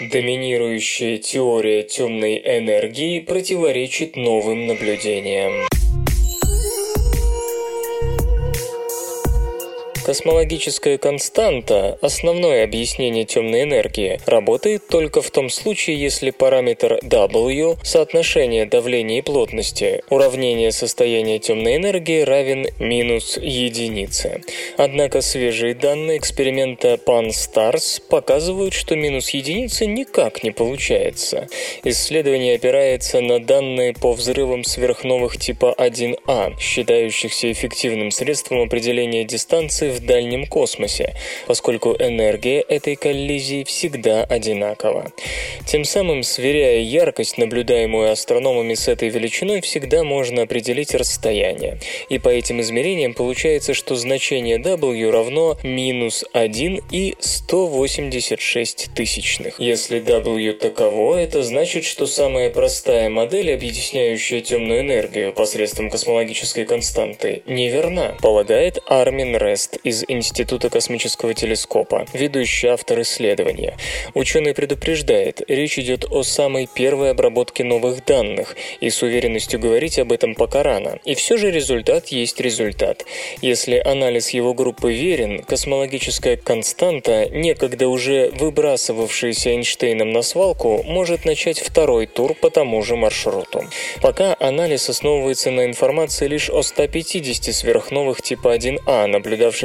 Доминирующая 0.00 1.18
теория 1.18 1.84
темной 1.84 2.38
энергии 2.44 3.20
противоречит 3.20 4.16
новым 4.16 4.66
наблюдениям. 4.66 5.73
Космологическая 10.04 10.98
константа, 10.98 11.98
основное 12.02 12.64
объяснение 12.64 13.24
темной 13.24 13.62
энергии, 13.62 14.20
работает 14.26 14.86
только 14.86 15.22
в 15.22 15.30
том 15.30 15.48
случае, 15.48 15.98
если 15.98 16.30
параметр 16.30 16.98
W, 17.02 17.78
соотношение 17.82 18.66
давления 18.66 19.20
и 19.20 19.22
плотности, 19.22 20.02
уравнение 20.10 20.72
состояния 20.72 21.38
темной 21.38 21.76
энергии 21.76 22.20
равен 22.20 22.66
минус 22.78 23.38
единице. 23.38 24.42
Однако 24.76 25.22
свежие 25.22 25.74
данные 25.74 26.18
эксперимента 26.18 26.98
Pan-STARRS 27.06 28.02
показывают, 28.06 28.74
что 28.74 28.96
минус 28.96 29.30
единицы 29.30 29.86
никак 29.86 30.44
не 30.44 30.50
получается. 30.50 31.48
Исследование 31.82 32.56
опирается 32.56 33.22
на 33.22 33.38
данные 33.38 33.94
по 33.94 34.12
взрывам 34.12 34.64
сверхновых 34.64 35.38
типа 35.38 35.74
1А, 35.78 36.58
считающихся 36.60 37.50
эффективным 37.50 38.10
средством 38.10 38.60
определения 38.60 39.24
дистанции 39.24 39.93
в 39.94 40.04
дальнем 40.04 40.46
космосе, 40.46 41.14
поскольку 41.46 41.96
энергия 41.98 42.60
этой 42.60 42.96
коллизии 42.96 43.64
всегда 43.64 44.24
одинакова. 44.24 45.12
Тем 45.66 45.84
самым, 45.84 46.22
сверяя 46.22 46.80
яркость, 46.80 47.38
наблюдаемую 47.38 48.10
астрономами 48.10 48.74
с 48.74 48.88
этой 48.88 49.08
величиной, 49.08 49.60
всегда 49.60 50.04
можно 50.04 50.42
определить 50.42 50.94
расстояние. 50.94 51.78
И 52.08 52.18
по 52.18 52.28
этим 52.28 52.60
измерениям 52.60 53.14
получается, 53.14 53.74
что 53.74 53.94
значение 53.96 54.58
W 54.58 55.10
равно 55.10 55.56
минус 55.62 56.24
1 56.32 56.80
и 56.90 57.14
186 57.20 58.90
тысячных. 58.94 59.60
Если 59.60 60.00
W 60.00 60.52
таково, 60.54 61.16
это 61.16 61.42
значит, 61.42 61.84
что 61.84 62.06
самая 62.06 62.50
простая 62.50 63.08
модель, 63.08 63.52
объясняющая 63.52 64.40
темную 64.40 64.80
энергию 64.80 65.32
посредством 65.32 65.90
космологической 65.90 66.64
константы, 66.64 67.42
неверна, 67.46 68.16
полагает 68.20 68.78
Армин 68.86 69.36
Рест 69.36 69.78
из 69.84 70.02
Института 70.08 70.70
космического 70.70 71.34
телескопа, 71.34 72.06
ведущий 72.12 72.68
автор 72.68 73.02
исследования. 73.02 73.76
Ученый 74.14 74.54
предупреждает, 74.54 75.42
речь 75.46 75.78
идет 75.78 76.06
о 76.10 76.22
самой 76.22 76.66
первой 76.66 77.10
обработке 77.10 77.62
новых 77.64 78.04
данных, 78.04 78.56
и 78.80 78.90
с 78.90 79.02
уверенностью 79.02 79.60
говорить 79.60 79.98
об 79.98 80.10
этом 80.10 80.34
пока 80.34 80.62
рано. 80.62 80.98
И 81.04 81.14
все 81.14 81.36
же 81.36 81.50
результат 81.50 82.08
есть 82.08 82.40
результат. 82.40 83.04
Если 83.42 83.76
анализ 83.76 84.30
его 84.30 84.54
группы 84.54 84.92
верен, 84.92 85.42
космологическая 85.42 86.36
константа, 86.36 87.28
некогда 87.28 87.88
уже 87.88 88.30
выбрасывавшаяся 88.30 89.50
Эйнштейном 89.50 90.12
на 90.12 90.22
свалку, 90.22 90.82
может 90.84 91.26
начать 91.26 91.60
второй 91.60 92.06
тур 92.06 92.34
по 92.34 92.50
тому 92.50 92.82
же 92.82 92.96
маршруту. 92.96 93.64
Пока 94.00 94.34
анализ 94.40 94.88
основывается 94.88 95.50
на 95.50 95.66
информации 95.66 96.26
лишь 96.26 96.48
о 96.48 96.62
150 96.62 97.54
сверхновых 97.54 98.22
типа 98.22 98.56
1А, 98.56 99.06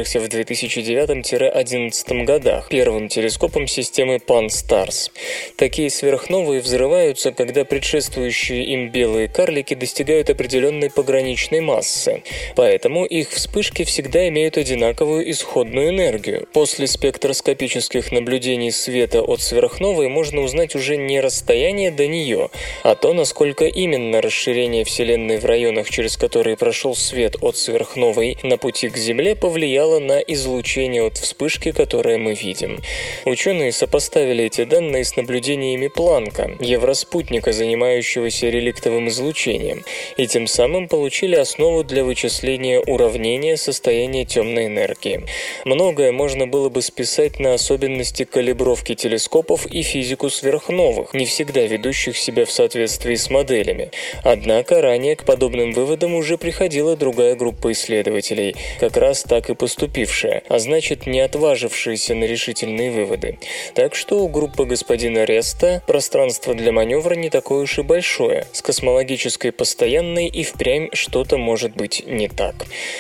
наблюдавшихся 0.10 0.20
в 0.20 0.24
2009-2011 0.25 2.24
годах 2.24 2.70
первым 2.70 3.08
телескопом 3.10 3.68
системы 3.68 4.16
Pan-STARRS. 4.16 5.12
Такие 5.56 5.89
сверхновые 5.89 6.62
взрываются, 6.62 7.32
когда 7.32 7.66
предшествующие 7.66 8.66
им 8.66 8.89
белые 8.89 9.28
карлики 9.28 9.75
достигают 9.75 10.30
определенной 10.30 10.89
пограничной 10.89 11.62
массы. 11.62 12.24
Поэтому 12.56 13.06
их 13.06 13.30
вспышки 13.30 13.84
всегда 13.84 14.28
имеют 14.30 14.58
одинаковую 14.58 15.30
исходную 15.30 15.89
энергию. 15.89 16.48
После 16.54 16.88
спектроскопических 16.88 18.12
наблюдений 18.12 18.72
света 18.72 19.22
от 19.22 19.42
сверхновой 19.42 20.08
можно 20.08 20.42
узнать 20.42 20.75
уже 20.75 20.98
не 20.98 21.22
расстояние 21.22 21.92
до 21.92 22.08
нее, 22.08 22.50
а 22.84 22.96
то, 22.96 23.13
насколько 23.13 23.66
именно 23.66 24.22
расширение 24.22 24.84
Вселенной 24.84 25.38
в 25.38 25.46
районах, 25.46 25.89
через 25.89 26.18
которые 26.18 26.58
прошел 26.58 26.96
свет 26.96 27.36
от 27.42 27.58
сверхновой 27.58 28.38
на 28.44 28.58
пути 28.58 28.89
к 28.89 28.98
Земле, 28.98 29.36
повлияло 29.36 29.99
на 30.00 30.20
излучение 30.20 31.03
от 31.03 31.18
вспышки, 31.18 31.72
которое 31.72 32.18
мы 32.18 32.34
видим. 32.34 32.79
Ученые 33.25 33.72
сопоставили 33.72 34.46
эти 34.46 34.63
данные 34.63 35.03
с 35.03 35.15
наблюдениями 35.15 35.88
Планка, 35.88 36.51
евроспутника, 36.60 37.51
занимающегося 37.51 38.50
реликтовым 38.50 39.08
излучением, 39.10 39.84
и 40.18 40.27
тем 40.27 40.48
самым 40.48 40.88
получили 40.88 41.36
основу 41.36 41.84
для 41.84 42.03
вычисления 42.03 42.79
уравнения 42.79 43.58
состояния 43.58 44.25
темной 44.25 44.68
энергии. 44.68 45.25
Многое 45.65 46.12
можно 46.12 46.48
было 46.48 46.70
бы 46.70 46.82
списать 46.82 47.39
на 47.39 47.53
особенности 47.53 48.24
калибровки 48.24 48.96
телескопов 48.96 49.65
и 49.65 49.82
физику 49.82 50.29
сверхновых, 50.29 51.13
не 51.13 51.25
всегда 51.25 51.62
ведущих 51.62 52.18
себя 52.18 52.46
в 52.46 52.51
соответствии 52.51 53.15
с 53.15 53.29
моделями. 53.29 53.91
Однако 54.24 54.82
ранее 54.82 55.15
к 55.15 55.25
подобным 55.25 55.74
выводам 55.74 56.15
уже 56.15 56.38
приходила 56.38 56.96
другая 56.96 57.36
группа 57.36 57.72
исследователей, 57.72 58.56
как 58.79 58.98
раз 58.98 59.24
так 59.24 59.50
и 59.50 59.56
поступившая, 59.89 60.43
а 60.48 60.60
значит 60.60 61.08
не 61.08 61.19
отважившаяся 61.19 62.13
на 62.15 62.25
решительные 62.25 62.91
выводы. 62.91 63.39
Так 63.74 63.96
что 63.96 64.19
у 64.19 64.27
группы 64.27 64.65
господина 64.65 65.25
Реста 65.25 65.81
пространство 65.88 66.53
для 66.53 66.72
маневра 66.72 67.15
не 67.15 67.29
такое 67.29 67.63
уж 67.63 67.79
и 67.79 67.81
большое. 67.81 68.46
С 68.53 68.62
космологической 68.62 69.51
постоянной 69.51 70.27
и 70.27 70.43
впрямь 70.43 70.89
что-то 70.93 71.38
может 71.38 71.75
быть 71.75 72.03
не 72.05 72.27
так. 72.27 72.55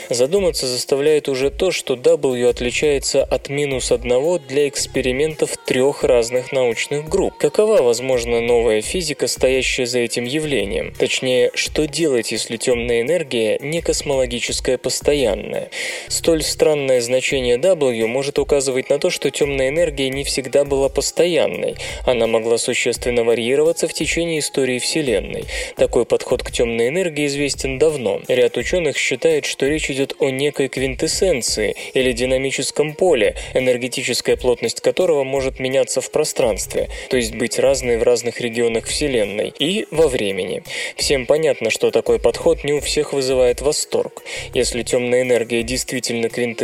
Задуматься 0.09 0.67
заставляет 0.67 1.29
уже 1.29 1.51
то, 1.51 1.71
что 1.71 1.95
W 1.95 2.49
отличается 2.49 3.23
от 3.23 3.49
минус 3.49 3.91
одного 3.91 4.39
для 4.39 4.67
экспериментов 4.67 5.57
трех 5.65 6.03
разных 6.03 6.51
научных 6.51 7.07
групп. 7.07 7.37
Какова, 7.37 7.81
возможно, 7.83 8.41
новая 8.41 8.81
физика, 8.81 9.27
стоящая 9.27 9.85
за 9.85 9.99
этим 9.99 10.25
явлением? 10.25 10.93
Точнее, 10.97 11.51
что 11.53 11.87
делать, 11.87 12.31
если 12.31 12.57
темная 12.57 13.01
энергия 13.01 13.59
не 13.61 13.81
космологическая 13.81 14.77
постоянная? 14.77 15.69
Столь 16.07 16.41
странная 16.43 16.78
Определенное 16.79 17.01
значение 17.01 17.57
W 17.57 18.07
может 18.07 18.39
указывать 18.39 18.89
на 18.89 18.99
то, 18.99 19.09
что 19.09 19.29
темная 19.31 19.67
энергия 19.67 20.09
не 20.09 20.23
всегда 20.23 20.63
была 20.63 20.87
постоянной. 20.87 21.75
Она 22.05 22.25
могла 22.25 22.57
существенно 22.57 23.25
варьироваться 23.25 23.89
в 23.89 23.93
течение 23.93 24.39
истории 24.39 24.79
Вселенной. 24.79 25.43
Такой 25.75 26.05
подход 26.05 26.41
к 26.41 26.51
темной 26.51 26.87
энергии 26.87 27.25
известен 27.25 27.79
давно. 27.79 28.21
Ряд 28.29 28.55
ученых 28.55 28.97
считает, 28.97 29.45
что 29.45 29.67
речь 29.67 29.91
идет 29.91 30.15
о 30.19 30.29
некой 30.29 30.69
квинтэссенции 30.69 31.75
или 31.93 32.13
динамическом 32.13 32.93
поле, 32.93 33.35
энергетическая 33.53 34.37
плотность 34.37 34.79
которого 34.79 35.25
может 35.25 35.59
меняться 35.59 35.99
в 35.99 36.09
пространстве, 36.11 36.87
то 37.09 37.17
есть 37.17 37.35
быть 37.35 37.59
разной 37.59 37.97
в 37.97 38.03
разных 38.03 38.39
регионах 38.39 38.85
Вселенной 38.85 39.53
и 39.59 39.85
во 39.91 40.07
времени. 40.07 40.63
Всем 40.95 41.25
понятно, 41.25 41.71
что 41.71 41.91
такой 41.91 42.19
подход 42.19 42.63
не 42.63 42.71
у 42.71 42.79
всех 42.79 43.11
вызывает 43.11 43.59
восторг. 43.61 44.23
Если 44.53 44.83
темная 44.83 45.23
энергия 45.23 45.61
действительно 45.61 46.29
квинтэссенция, 46.29 46.58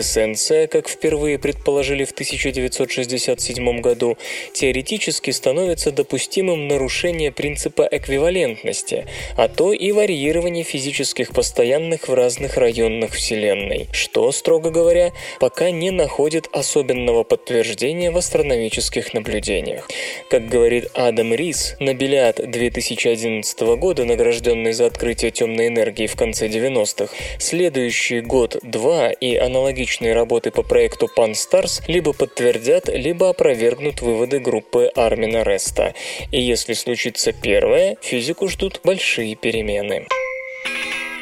как 0.68 0.90
впервые 0.90 1.40
предположили 1.40 2.04
в 2.04 2.12
1967 2.12 3.82
году, 3.82 4.18
теоретически 4.54 5.32
становится 5.32 5.92
допустимым 5.92 6.68
нарушение 6.68 7.32
принципа 7.32 7.88
эквивалентности, 7.90 9.06
а 9.38 9.48
то 9.48 9.72
и 9.72 9.92
варьирование 9.92 10.64
физических 10.64 11.32
постоянных 11.32 12.08
в 12.08 12.14
разных 12.14 12.58
районах 12.58 13.12
Вселенной, 13.12 13.88
что, 13.94 14.32
строго 14.32 14.70
говоря, 14.70 15.14
пока 15.40 15.72
не 15.72 15.92
находит 15.92 16.50
особенного 16.52 17.24
подтверждения 17.24 18.12
в 18.12 18.18
астрономических 18.18 19.14
наблюдениях. 19.14 19.88
Как 20.30 20.50
говорит 20.50 20.90
Адам 20.94 21.34
Рис, 21.34 21.76
Нобелиат 21.80 22.50
2011 22.50 23.60
года, 23.78 24.04
награжденный 24.04 24.74
за 24.74 24.88
открытие 24.88 25.32
темной 25.32 25.68
энергии 25.68 26.08
в 26.08 26.16
конце 26.16 26.48
90-х, 26.48 27.14
следующий 27.40 28.20
год-два 28.22 29.12
и 29.12 29.36
аналогичные 29.36 29.85
работы 30.14 30.52
по 30.52 30.64
проекту 30.64 31.10
Pan-STARRS 31.16 31.84
либо 31.88 32.14
подтвердят, 32.14 32.88
либо 32.88 33.30
опровергнут 33.30 34.02
выводы 34.02 34.40
группы 34.40 34.92
Армина 34.96 35.44
Реста. 35.44 35.94
И 36.32 36.42
если 36.42 36.74
случится 36.74 37.32
первое, 37.32 37.98
физику 38.02 38.48
ждут 38.48 38.82
большие 38.84 39.36
перемены. 39.36 40.08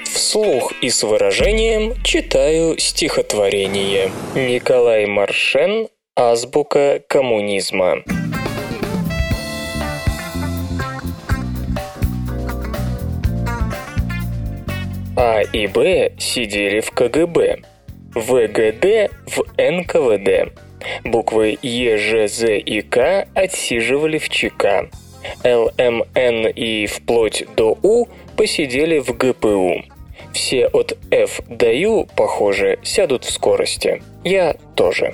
Вслух 0.06 0.74
и 0.82 0.90
с 0.90 1.04
выражением 1.04 2.02
читаю 2.04 2.78
стихотворение. 2.78 4.12
Николай 4.36 5.06
Маршен 5.06 5.90
«Азбука 6.16 7.02
коммунизма». 7.08 8.04
А 15.16 15.42
и 15.42 15.68
Б 15.68 16.14
сидели 16.18 16.80
в 16.80 16.90
КГБ, 16.90 17.60
ВГД 18.16 19.10
в 19.28 19.44
НКВД. 19.58 20.52
Буквы 21.06 21.58
Е, 21.64 21.98
Ж, 21.98 22.28
З 22.28 22.58
и 22.58 22.82
К 22.82 23.26
отсиживали 23.36 24.18
в 24.18 24.30
ЧК. 24.30 24.90
Л, 25.46 25.72
М, 25.78 26.04
Н 26.16 26.48
и 26.48 26.86
вплоть 26.86 27.46
до 27.56 27.78
У 27.82 28.06
посидели 28.36 29.00
в 29.00 29.18
ГПУ. 29.18 29.84
Все 30.34 30.68
от 30.68 30.98
F 31.12 31.42
до 31.48 31.68
U, 31.68 32.08
похоже, 32.16 32.78
сядут 32.84 33.24
в 33.26 33.32
скорости. 33.32 34.02
Я 34.24 34.56
тоже. 34.76 35.14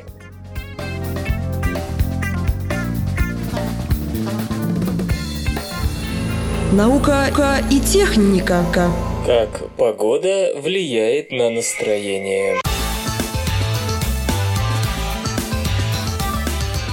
Наука 6.72 7.26
и 7.72 7.80
техника. 7.80 8.64
Как 9.26 9.50
погода 9.78 10.54
влияет 10.56 11.32
на 11.32 11.50
настроение. 11.50 12.69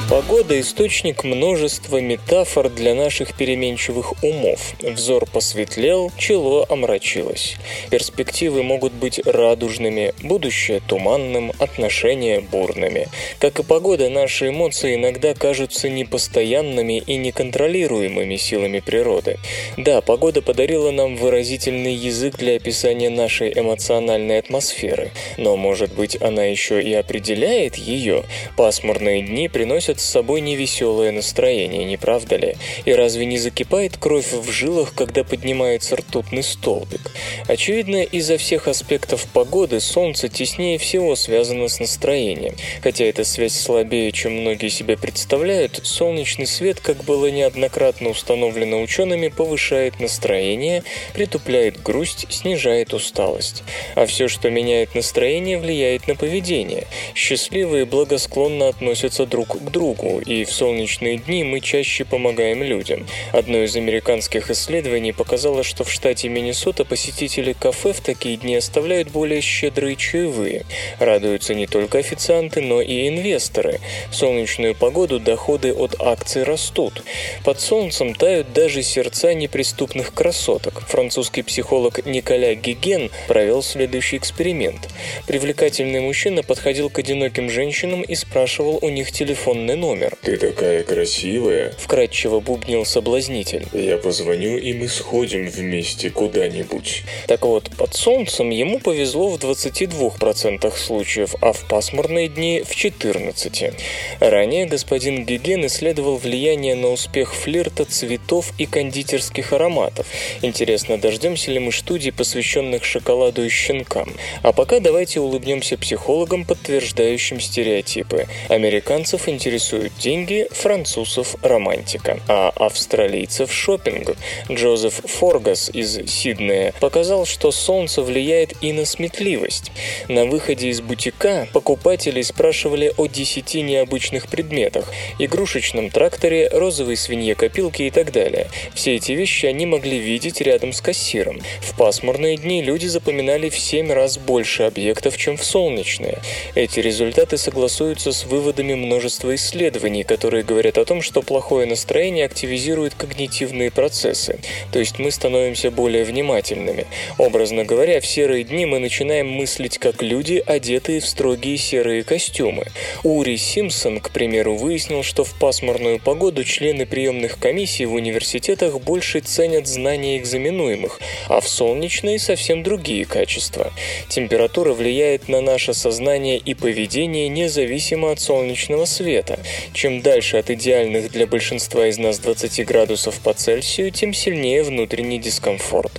Погода– 0.08 0.58
источник 0.60 1.24
множества 1.24 2.00
метафор 2.00 2.68
для 2.68 2.94
наших 2.94 3.34
переменчивых 3.34 4.22
умов. 4.22 4.74
Взор 4.80 5.26
посветлел, 5.26 6.12
чело 6.16 6.64
омрачилось. 6.68 7.56
Перспективы 7.90 8.62
могут 8.62 8.92
быть 8.92 9.18
радужными, 9.26 10.14
будущее– 10.22 10.80
туманным, 10.86 11.52
отношения– 11.58 12.40
бурными. 12.52 13.08
Как 13.40 13.58
и 13.58 13.64
погода, 13.64 14.08
наши 14.08 14.50
эмоции 14.50 14.94
иногда 14.94 15.34
кажутся 15.34 15.88
непостоянными 15.88 16.98
и 17.04 17.16
неконтролируемыми 17.16 18.36
силами 18.36 18.78
природы. 18.78 19.38
Да, 19.76 20.02
погода 20.02 20.40
подарила 20.40 20.92
нам 20.92 21.16
выразительный 21.16 21.94
язык 21.94 22.36
для 22.36 22.54
описания 22.54 23.10
нашей 23.10 23.52
эмоциональной 23.52 24.38
атмосферы. 24.38 25.10
Но, 25.36 25.56
может 25.56 25.92
быть, 25.92 26.16
она 26.22 26.44
еще 26.44 26.80
и 26.80 26.94
определяет 26.94 27.74
ее? 27.74 28.22
Пасмурные 28.56 29.22
дни 29.22 29.48
приносят 29.48 29.95
с 30.00 30.04
собой 30.04 30.40
невеселое 30.40 31.12
настроение, 31.12 31.84
не 31.84 31.96
правда 31.96 32.36
ли? 32.36 32.56
И 32.84 32.92
разве 32.92 33.24
не 33.26 33.38
закипает 33.38 33.96
кровь 33.96 34.32
в 34.32 34.50
жилах, 34.50 34.94
когда 34.94 35.24
поднимается 35.24 35.96
ртутный 35.96 36.42
столбик? 36.42 37.12
Очевидно, 37.48 38.02
из-за 38.02 38.36
всех 38.36 38.68
аспектов 38.68 39.26
погоды 39.32 39.80
Солнце 39.80 40.28
теснее 40.28 40.78
всего 40.78 41.16
связано 41.16 41.68
с 41.68 41.80
настроением. 41.80 42.54
Хотя 42.82 43.04
эта 43.04 43.24
связь 43.24 43.54
слабее, 43.54 44.12
чем 44.12 44.40
многие 44.40 44.68
себе 44.68 44.96
представляют, 44.96 45.80
солнечный 45.84 46.46
свет, 46.46 46.80
как 46.80 47.04
было 47.04 47.30
неоднократно 47.30 48.10
установлено 48.10 48.80
учеными, 48.80 49.28
повышает 49.28 50.00
настроение, 50.00 50.82
притупляет 51.14 51.82
грусть, 51.82 52.26
снижает 52.30 52.92
усталость. 52.94 53.62
А 53.94 54.06
все, 54.06 54.28
что 54.28 54.50
меняет 54.50 54.94
настроение, 54.94 55.58
влияет 55.58 56.08
на 56.08 56.14
поведение. 56.14 56.86
Счастливые 57.14 57.84
благосклонно 57.86 58.68
относятся 58.68 59.26
друг 59.26 59.58
к 59.58 59.70
другу, 59.70 59.85
другу, 59.86 60.20
и 60.20 60.44
в 60.44 60.52
солнечные 60.52 61.18
дни 61.18 61.44
мы 61.44 61.60
чаще 61.60 62.04
помогаем 62.04 62.62
людям. 62.62 63.06
Одно 63.32 63.62
из 63.62 63.76
американских 63.76 64.50
исследований 64.50 65.12
показало, 65.12 65.62
что 65.62 65.84
в 65.84 65.92
штате 65.92 66.28
Миннесота 66.28 66.84
посетители 66.84 67.52
кафе 67.52 67.92
в 67.92 68.00
такие 68.00 68.36
дни 68.36 68.56
оставляют 68.56 69.10
более 69.10 69.40
щедрые 69.40 69.94
чаевые. 69.96 70.64
Радуются 70.98 71.54
не 71.54 71.66
только 71.66 71.98
официанты, 71.98 72.60
но 72.62 72.80
и 72.80 73.08
инвесторы. 73.08 73.80
В 74.10 74.16
солнечную 74.16 74.74
погоду 74.74 75.20
доходы 75.20 75.72
от 75.72 75.94
акций 76.00 76.42
растут. 76.42 77.04
Под 77.44 77.60
солнцем 77.60 78.14
тают 78.14 78.52
даже 78.52 78.82
сердца 78.82 79.34
неприступных 79.34 80.12
красоток. 80.12 80.82
Французский 80.88 81.42
психолог 81.42 82.04
Николя 82.06 82.54
Гиген 82.54 83.10
провел 83.28 83.62
следующий 83.62 84.16
эксперимент. 84.16 84.88
Привлекательный 85.26 86.00
мужчина 86.00 86.42
подходил 86.42 86.90
к 86.90 86.98
одиноким 86.98 87.48
женщинам 87.50 88.02
и 88.02 88.14
спрашивал 88.16 88.78
у 88.82 88.88
них 88.88 89.12
телефонный 89.12 89.75
номер 89.76 90.06
номер. 90.06 90.16
«Ты 90.22 90.36
такая 90.36 90.82
красивая!»– 90.82 91.74
вкратчиво 91.78 92.40
бубнил 92.40 92.84
соблазнитель. 92.84 93.66
«Я 93.72 93.96
позвоню, 93.96 94.58
и 94.58 94.72
мы 94.72 94.88
сходим 94.88 95.48
вместе 95.48 96.10
куда-нибудь». 96.10 97.04
Так 97.26 97.44
вот, 97.44 97.70
под 97.76 97.94
солнцем 97.94 98.50
ему 98.50 98.80
повезло 98.80 99.30
в 99.30 99.36
22% 99.36 100.76
случаев, 100.76 101.34
а 101.40 101.52
в 101.52 101.66
пасмурные 101.68 102.28
дни– 102.28 102.62
в 102.66 102.72
14%. 102.72 103.74
Ранее 104.20 104.66
господин 104.66 105.24
Геген 105.24 105.66
исследовал 105.66 106.16
влияние 106.16 106.74
на 106.74 106.88
успех 106.88 107.34
флирта 107.34 107.84
цветов 107.84 108.52
и 108.58 108.66
кондитерских 108.66 109.52
ароматов. 109.52 110.06
Интересно, 110.42 110.98
дождемся 110.98 111.52
ли 111.52 111.58
мы 111.58 111.72
студий, 111.72 112.12
посвященных 112.12 112.84
шоколаду 112.84 113.44
и 113.44 113.48
щенкам? 113.48 114.12
А 114.42 114.52
пока 114.52 114.80
давайте 114.80 115.20
улыбнемся 115.20 115.78
психологам, 115.78 116.44
подтверждающим 116.44 117.40
стереотипы. 117.40 118.26
Американцев 118.48 119.28
интересует 119.28 119.65
интересуют 119.66 119.92
деньги, 119.98 120.46
французов– 120.52 121.36
романтика, 121.42 122.20
а 122.28 122.52
австралийцев– 122.54 123.52
шопинг. 123.52 124.16
Джозеф 124.50 125.00
Форгас 125.04 125.70
из 125.72 126.08
Сиднея 126.08 126.72
показал, 126.80 127.26
что 127.26 127.50
солнце 127.50 128.02
влияет 128.02 128.52
и 128.60 128.72
на 128.72 128.84
сметливость. 128.84 129.72
На 130.08 130.24
выходе 130.24 130.68
из 130.68 130.80
бутика 130.80 131.48
покупатели 131.52 132.22
спрашивали 132.22 132.92
о 132.96 133.06
десяти 133.06 133.62
необычных 133.62 134.28
предметах– 134.28 134.92
игрушечном 135.18 135.90
тракторе, 135.90 136.48
розовой 136.52 136.96
свинье-копилке 136.96 137.88
и 137.88 137.90
так 137.90 138.12
далее. 138.12 138.48
Все 138.74 138.94
эти 138.94 139.12
вещи 139.12 139.46
они 139.46 139.66
могли 139.66 139.98
видеть 139.98 140.40
рядом 140.40 140.72
с 140.72 140.80
кассиром. 140.80 141.40
В 141.60 141.76
пасмурные 141.76 142.36
дни 142.36 142.62
люди 142.62 142.86
запоминали 142.86 143.48
в 143.50 143.58
семь 143.58 143.90
раз 143.90 144.16
больше 144.16 144.62
объектов, 144.62 145.16
чем 145.16 145.36
в 145.36 145.44
солнечные. 145.44 146.18
Эти 146.54 146.78
результаты 146.78 147.36
согласуются 147.36 148.12
с 148.12 148.24
выводами 148.24 148.74
множества 148.74 149.34
исследований 149.34 149.55
исследований, 149.56 150.04
которые 150.04 150.44
говорят 150.44 150.76
о 150.76 150.84
том, 150.84 151.00
что 151.00 151.22
плохое 151.22 151.66
настроение 151.66 152.26
активизирует 152.26 152.94
когнитивные 152.94 153.70
процессы, 153.70 154.38
то 154.70 154.78
есть 154.78 154.98
мы 154.98 155.10
становимся 155.10 155.70
более 155.70 156.04
внимательными. 156.04 156.86
Образно 157.16 157.64
говоря, 157.64 158.00
в 158.00 158.06
серые 158.06 158.44
дни 158.44 158.66
мы 158.66 158.78
начинаем 158.78 159.28
мыслить 159.28 159.78
как 159.78 160.02
люди, 160.02 160.42
одетые 160.46 161.00
в 161.00 161.06
строгие 161.06 161.56
серые 161.56 162.04
костюмы. 162.04 162.66
Ури 163.02 163.36
Симпсон, 163.36 164.00
к 164.00 164.10
примеру, 164.10 164.56
выяснил, 164.56 165.02
что 165.02 165.24
в 165.24 165.32
пасмурную 165.38 166.00
погоду 166.00 166.44
члены 166.44 166.84
приемных 166.84 167.38
комиссий 167.38 167.86
в 167.86 167.94
университетах 167.94 168.78
больше 168.80 169.20
ценят 169.20 169.66
знания 169.66 170.18
экзаменуемых, 170.18 171.00
а 171.28 171.40
в 171.40 171.48
солнечные 171.48 172.18
совсем 172.18 172.62
другие 172.62 173.06
качества. 173.06 173.72
Температура 174.08 174.74
влияет 174.74 175.28
на 175.28 175.40
наше 175.40 175.72
сознание 175.72 176.36
и 176.36 176.52
поведение 176.52 177.28
независимо 177.28 178.12
от 178.12 178.20
солнечного 178.20 178.84
света. 178.84 179.38
Чем 179.72 180.02
дальше 180.02 180.36
от 180.36 180.50
идеальных 180.50 181.10
для 181.10 181.26
большинства 181.26 181.86
из 181.86 181.98
нас 181.98 182.18
20 182.18 182.64
градусов 182.66 183.20
по 183.20 183.32
Цельсию, 183.34 183.90
тем 183.90 184.12
сильнее 184.12 184.62
внутренний 184.62 185.18
дискомфорт. 185.18 185.92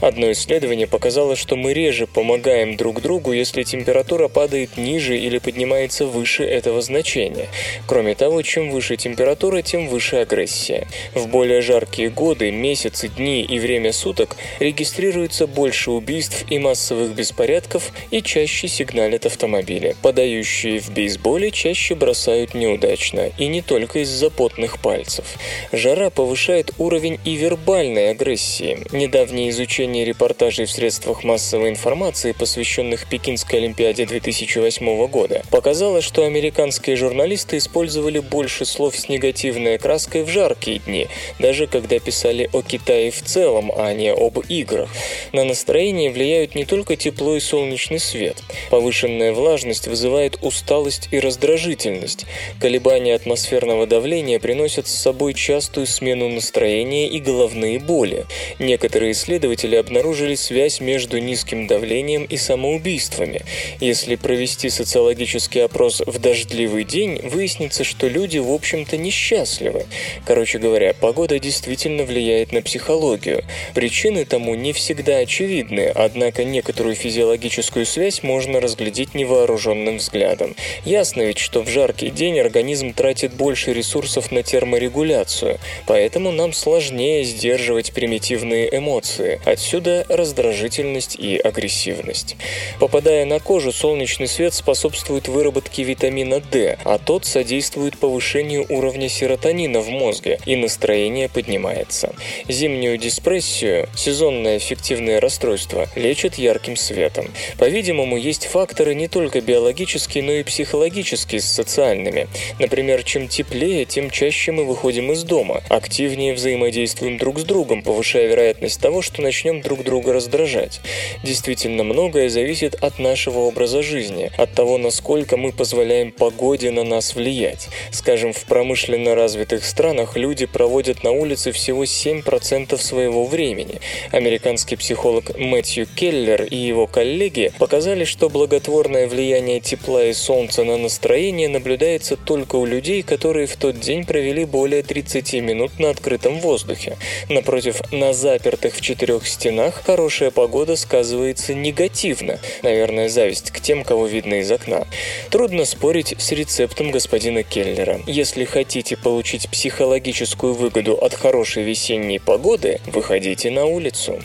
Одно 0.00 0.32
исследование 0.32 0.86
показало, 0.86 1.36
что 1.36 1.56
мы 1.56 1.72
реже 1.72 2.06
помогаем 2.06 2.76
друг 2.76 3.00
другу, 3.00 3.32
если 3.32 3.62
температура 3.62 4.28
падает 4.28 4.76
ниже 4.76 5.18
или 5.18 5.38
поднимается 5.38 6.06
выше 6.06 6.44
этого 6.44 6.80
значения. 6.82 7.48
Кроме 7.86 8.14
того, 8.14 8.42
чем 8.42 8.70
выше 8.70 8.96
температура, 8.96 9.62
тем 9.62 9.88
выше 9.88 10.16
агрессия. 10.16 10.86
В 11.14 11.28
более 11.28 11.60
жаркие 11.60 12.10
годы, 12.10 12.50
месяцы, 12.50 13.08
дни 13.08 13.42
и 13.42 13.58
время 13.58 13.92
суток 13.92 14.36
регистрируется 14.60 15.46
больше 15.46 15.90
убийств 15.90 16.44
и 16.50 16.58
массовых 16.58 17.14
беспорядков 17.14 17.92
и 18.10 18.22
чаще 18.22 18.68
сигналят 18.68 19.26
автомобили. 19.26 19.96
Подающие 20.02 20.80
в 20.80 20.90
бейсболе 20.90 21.50
чаще 21.50 21.94
бросают 21.94 22.54
неудачно, 22.94 23.32
и 23.38 23.46
не 23.46 23.62
только 23.62 24.00
из-за 24.00 24.30
потных 24.30 24.78
пальцев. 24.78 25.24
Жара 25.72 26.10
повышает 26.10 26.72
уровень 26.78 27.18
и 27.24 27.34
вербальной 27.34 28.10
агрессии. 28.10 28.86
Недавнее 28.92 29.50
изучение 29.50 30.04
репортажей 30.04 30.66
в 30.66 30.70
средствах 30.70 31.24
массовой 31.24 31.70
информации, 31.70 32.32
посвященных 32.32 33.08
Пекинской 33.08 33.58
Олимпиаде 33.58 34.06
2008 34.06 35.06
года, 35.08 35.42
показало, 35.50 36.02
что 36.02 36.24
американские 36.24 36.96
журналисты 36.96 37.58
использовали 37.58 38.18
больше 38.18 38.64
слов 38.64 38.96
с 38.96 39.08
негативной 39.08 39.76
окраской 39.76 40.22
в 40.22 40.28
жаркие 40.28 40.78
дни, 40.78 41.06
даже 41.38 41.66
когда 41.66 41.98
писали 41.98 42.48
о 42.52 42.62
Китае 42.62 43.10
в 43.10 43.22
целом, 43.22 43.72
а 43.76 43.92
не 43.92 44.12
об 44.12 44.38
играх. 44.48 44.90
На 45.32 45.44
настроение 45.44 46.10
влияют 46.10 46.54
не 46.54 46.64
только 46.64 46.96
тепло 46.96 47.36
и 47.36 47.40
солнечный 47.40 47.98
свет. 47.98 48.42
Повышенная 48.70 49.32
влажность 49.32 49.88
вызывает 49.88 50.38
усталость 50.42 51.08
и 51.10 51.20
раздражительность. 51.20 52.26
Колебания 52.60 52.83
атмосферного 52.92 53.86
давления 53.86 54.38
приносят 54.38 54.86
с 54.86 54.94
собой 54.94 55.32
частую 55.32 55.86
смену 55.86 56.28
настроения 56.28 57.08
и 57.08 57.18
головные 57.18 57.78
боли. 57.78 58.26
Некоторые 58.58 59.12
исследователи 59.12 59.74
обнаружили 59.76 60.34
связь 60.34 60.80
между 60.80 61.18
низким 61.18 61.66
давлением 61.66 62.24
и 62.24 62.36
самоубийствами. 62.36 63.40
Если 63.80 64.16
провести 64.16 64.68
социологический 64.68 65.64
опрос 65.64 66.02
в 66.04 66.18
дождливый 66.18 66.84
день, 66.84 67.20
выяснится, 67.22 67.84
что 67.84 68.06
люди, 68.06 68.36
в 68.38 68.52
общем-то, 68.52 68.98
несчастливы. 68.98 69.86
Короче 70.26 70.58
говоря, 70.58 70.92
погода 70.92 71.38
действительно 71.38 72.04
влияет 72.04 72.52
на 72.52 72.60
психологию. 72.60 73.44
Причины 73.74 74.26
тому 74.26 74.54
не 74.54 74.74
всегда 74.74 75.18
очевидны, 75.18 75.90
однако 75.94 76.44
некоторую 76.44 76.94
физиологическую 76.94 77.86
связь 77.86 78.22
можно 78.22 78.60
разглядеть 78.60 79.14
невооруженным 79.14 79.96
взглядом. 79.96 80.54
Ясно 80.84 81.22
ведь, 81.22 81.38
что 81.38 81.62
в 81.62 81.68
жаркий 81.68 82.10
день 82.10 82.38
организм 82.38 82.63
тратит 82.92 83.34
больше 83.34 83.72
ресурсов 83.72 84.30
на 84.32 84.42
терморегуляцию, 84.42 85.58
поэтому 85.86 86.32
нам 86.32 86.52
сложнее 86.52 87.24
сдерживать 87.24 87.92
примитивные 87.92 88.76
эмоции. 88.76 89.40
Отсюда 89.44 90.06
раздражительность 90.08 91.16
и 91.16 91.36
агрессивность. 91.36 92.36
Попадая 92.80 93.24
на 93.24 93.40
кожу, 93.40 93.72
солнечный 93.72 94.28
свет 94.28 94.54
способствует 94.54 95.28
выработке 95.28 95.82
витамина 95.82 96.40
D, 96.40 96.78
а 96.84 96.98
тот 96.98 97.24
содействует 97.26 97.98
повышению 97.98 98.66
уровня 98.68 99.08
серотонина 99.08 99.80
в 99.80 99.88
мозге, 99.88 100.38
и 100.46 100.56
настроение 100.56 101.28
поднимается. 101.28 102.14
Зимнюю 102.48 102.98
диспрессию, 102.98 103.88
сезонное 103.96 104.58
эффективное 104.58 105.20
расстройство, 105.20 105.88
лечат 105.94 106.36
ярким 106.36 106.76
светом. 106.76 107.26
По-видимому, 107.58 108.16
есть 108.16 108.46
факторы 108.46 108.94
не 108.94 109.08
только 109.08 109.40
биологические, 109.40 110.24
но 110.24 110.32
и 110.32 110.42
психологические 110.42 111.40
с 111.40 111.46
социальными. 111.46 112.28
Например, 112.58 113.02
чем 113.02 113.28
теплее, 113.28 113.84
тем 113.84 114.10
чаще 114.10 114.52
мы 114.52 114.64
выходим 114.64 115.10
из 115.10 115.24
дома, 115.24 115.62
активнее 115.68 116.34
взаимодействуем 116.34 117.18
друг 117.18 117.40
с 117.40 117.44
другом, 117.44 117.82
повышая 117.82 118.28
вероятность 118.28 118.80
того, 118.80 119.02
что 119.02 119.22
начнем 119.22 119.60
друг 119.60 119.82
друга 119.82 120.12
раздражать. 120.12 120.80
Действительно, 121.24 121.82
многое 121.82 122.28
зависит 122.28 122.74
от 122.76 122.98
нашего 122.98 123.40
образа 123.40 123.82
жизни, 123.82 124.30
от 124.36 124.52
того, 124.52 124.78
насколько 124.78 125.36
мы 125.36 125.52
позволяем 125.52 126.12
погоде 126.12 126.70
на 126.70 126.84
нас 126.84 127.14
влиять. 127.16 127.68
Скажем, 127.90 128.32
в 128.32 128.44
промышленно 128.44 129.14
развитых 129.14 129.64
странах 129.64 130.16
люди 130.16 130.46
проводят 130.46 131.02
на 131.02 131.10
улице 131.10 131.50
всего 131.50 131.84
7% 131.84 132.76
своего 132.78 133.24
времени. 133.24 133.80
Американский 134.12 134.76
психолог 134.76 135.36
Мэтью 135.38 135.86
Келлер 135.86 136.44
и 136.44 136.56
его 136.56 136.86
коллеги 136.86 137.52
показали, 137.58 138.04
что 138.04 138.28
благотворное 138.28 139.08
влияние 139.08 139.60
тепла 139.60 140.04
и 140.04 140.12
солнца 140.12 140.62
на 140.62 140.76
настроение 140.76 141.48
наблюдается 141.48 142.16
только 142.16 142.43
у 142.52 142.66
людей, 142.66 143.02
которые 143.02 143.46
в 143.46 143.56
тот 143.56 143.80
день 143.80 144.04
провели 144.04 144.44
более 144.44 144.82
30 144.82 145.34
минут 145.34 145.78
на 145.78 145.88
открытом 145.88 146.40
воздухе. 146.40 146.98
Напротив, 147.30 147.80
на 147.90 148.12
запертых 148.12 148.74
в 148.74 148.82
четырех 148.82 149.26
стенах 149.26 149.82
хорошая 149.82 150.30
погода 150.30 150.76
сказывается 150.76 151.54
негативно. 151.54 152.38
Наверное, 152.62 153.08
зависть 153.08 153.50
к 153.50 153.60
тем, 153.60 153.84
кого 153.84 154.06
видно 154.06 154.40
из 154.40 154.50
окна. 154.52 154.86
Трудно 155.30 155.64
спорить 155.64 156.14
с 156.18 156.32
рецептом 156.32 156.90
господина 156.90 157.42
Келлера. 157.42 158.00
Если 158.06 158.44
хотите 158.44 158.96
получить 158.96 159.48
психологическую 159.48 160.52
выгоду 160.52 160.94
от 160.94 161.14
хорошей 161.14 161.62
весенней 161.62 162.20
погоды, 162.20 162.80
выходите 162.86 163.50
на 163.50 163.64
улицу. 163.64 164.20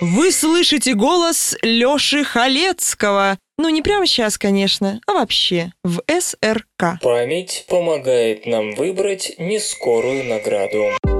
Вы 0.00 0.30
слышите 0.30 0.94
голос 0.94 1.56
Лёши 1.62 2.22
Халецкого. 2.22 3.38
Ну, 3.58 3.70
не 3.70 3.80
прямо 3.80 4.06
сейчас, 4.06 4.36
конечно, 4.36 5.00
а 5.06 5.14
вообще 5.14 5.72
в 5.82 6.02
СРК. 6.08 7.00
Память 7.02 7.64
помогает 7.68 8.44
нам 8.46 8.74
выбрать 8.74 9.34
нескорую 9.38 10.24
награду. 10.24 11.15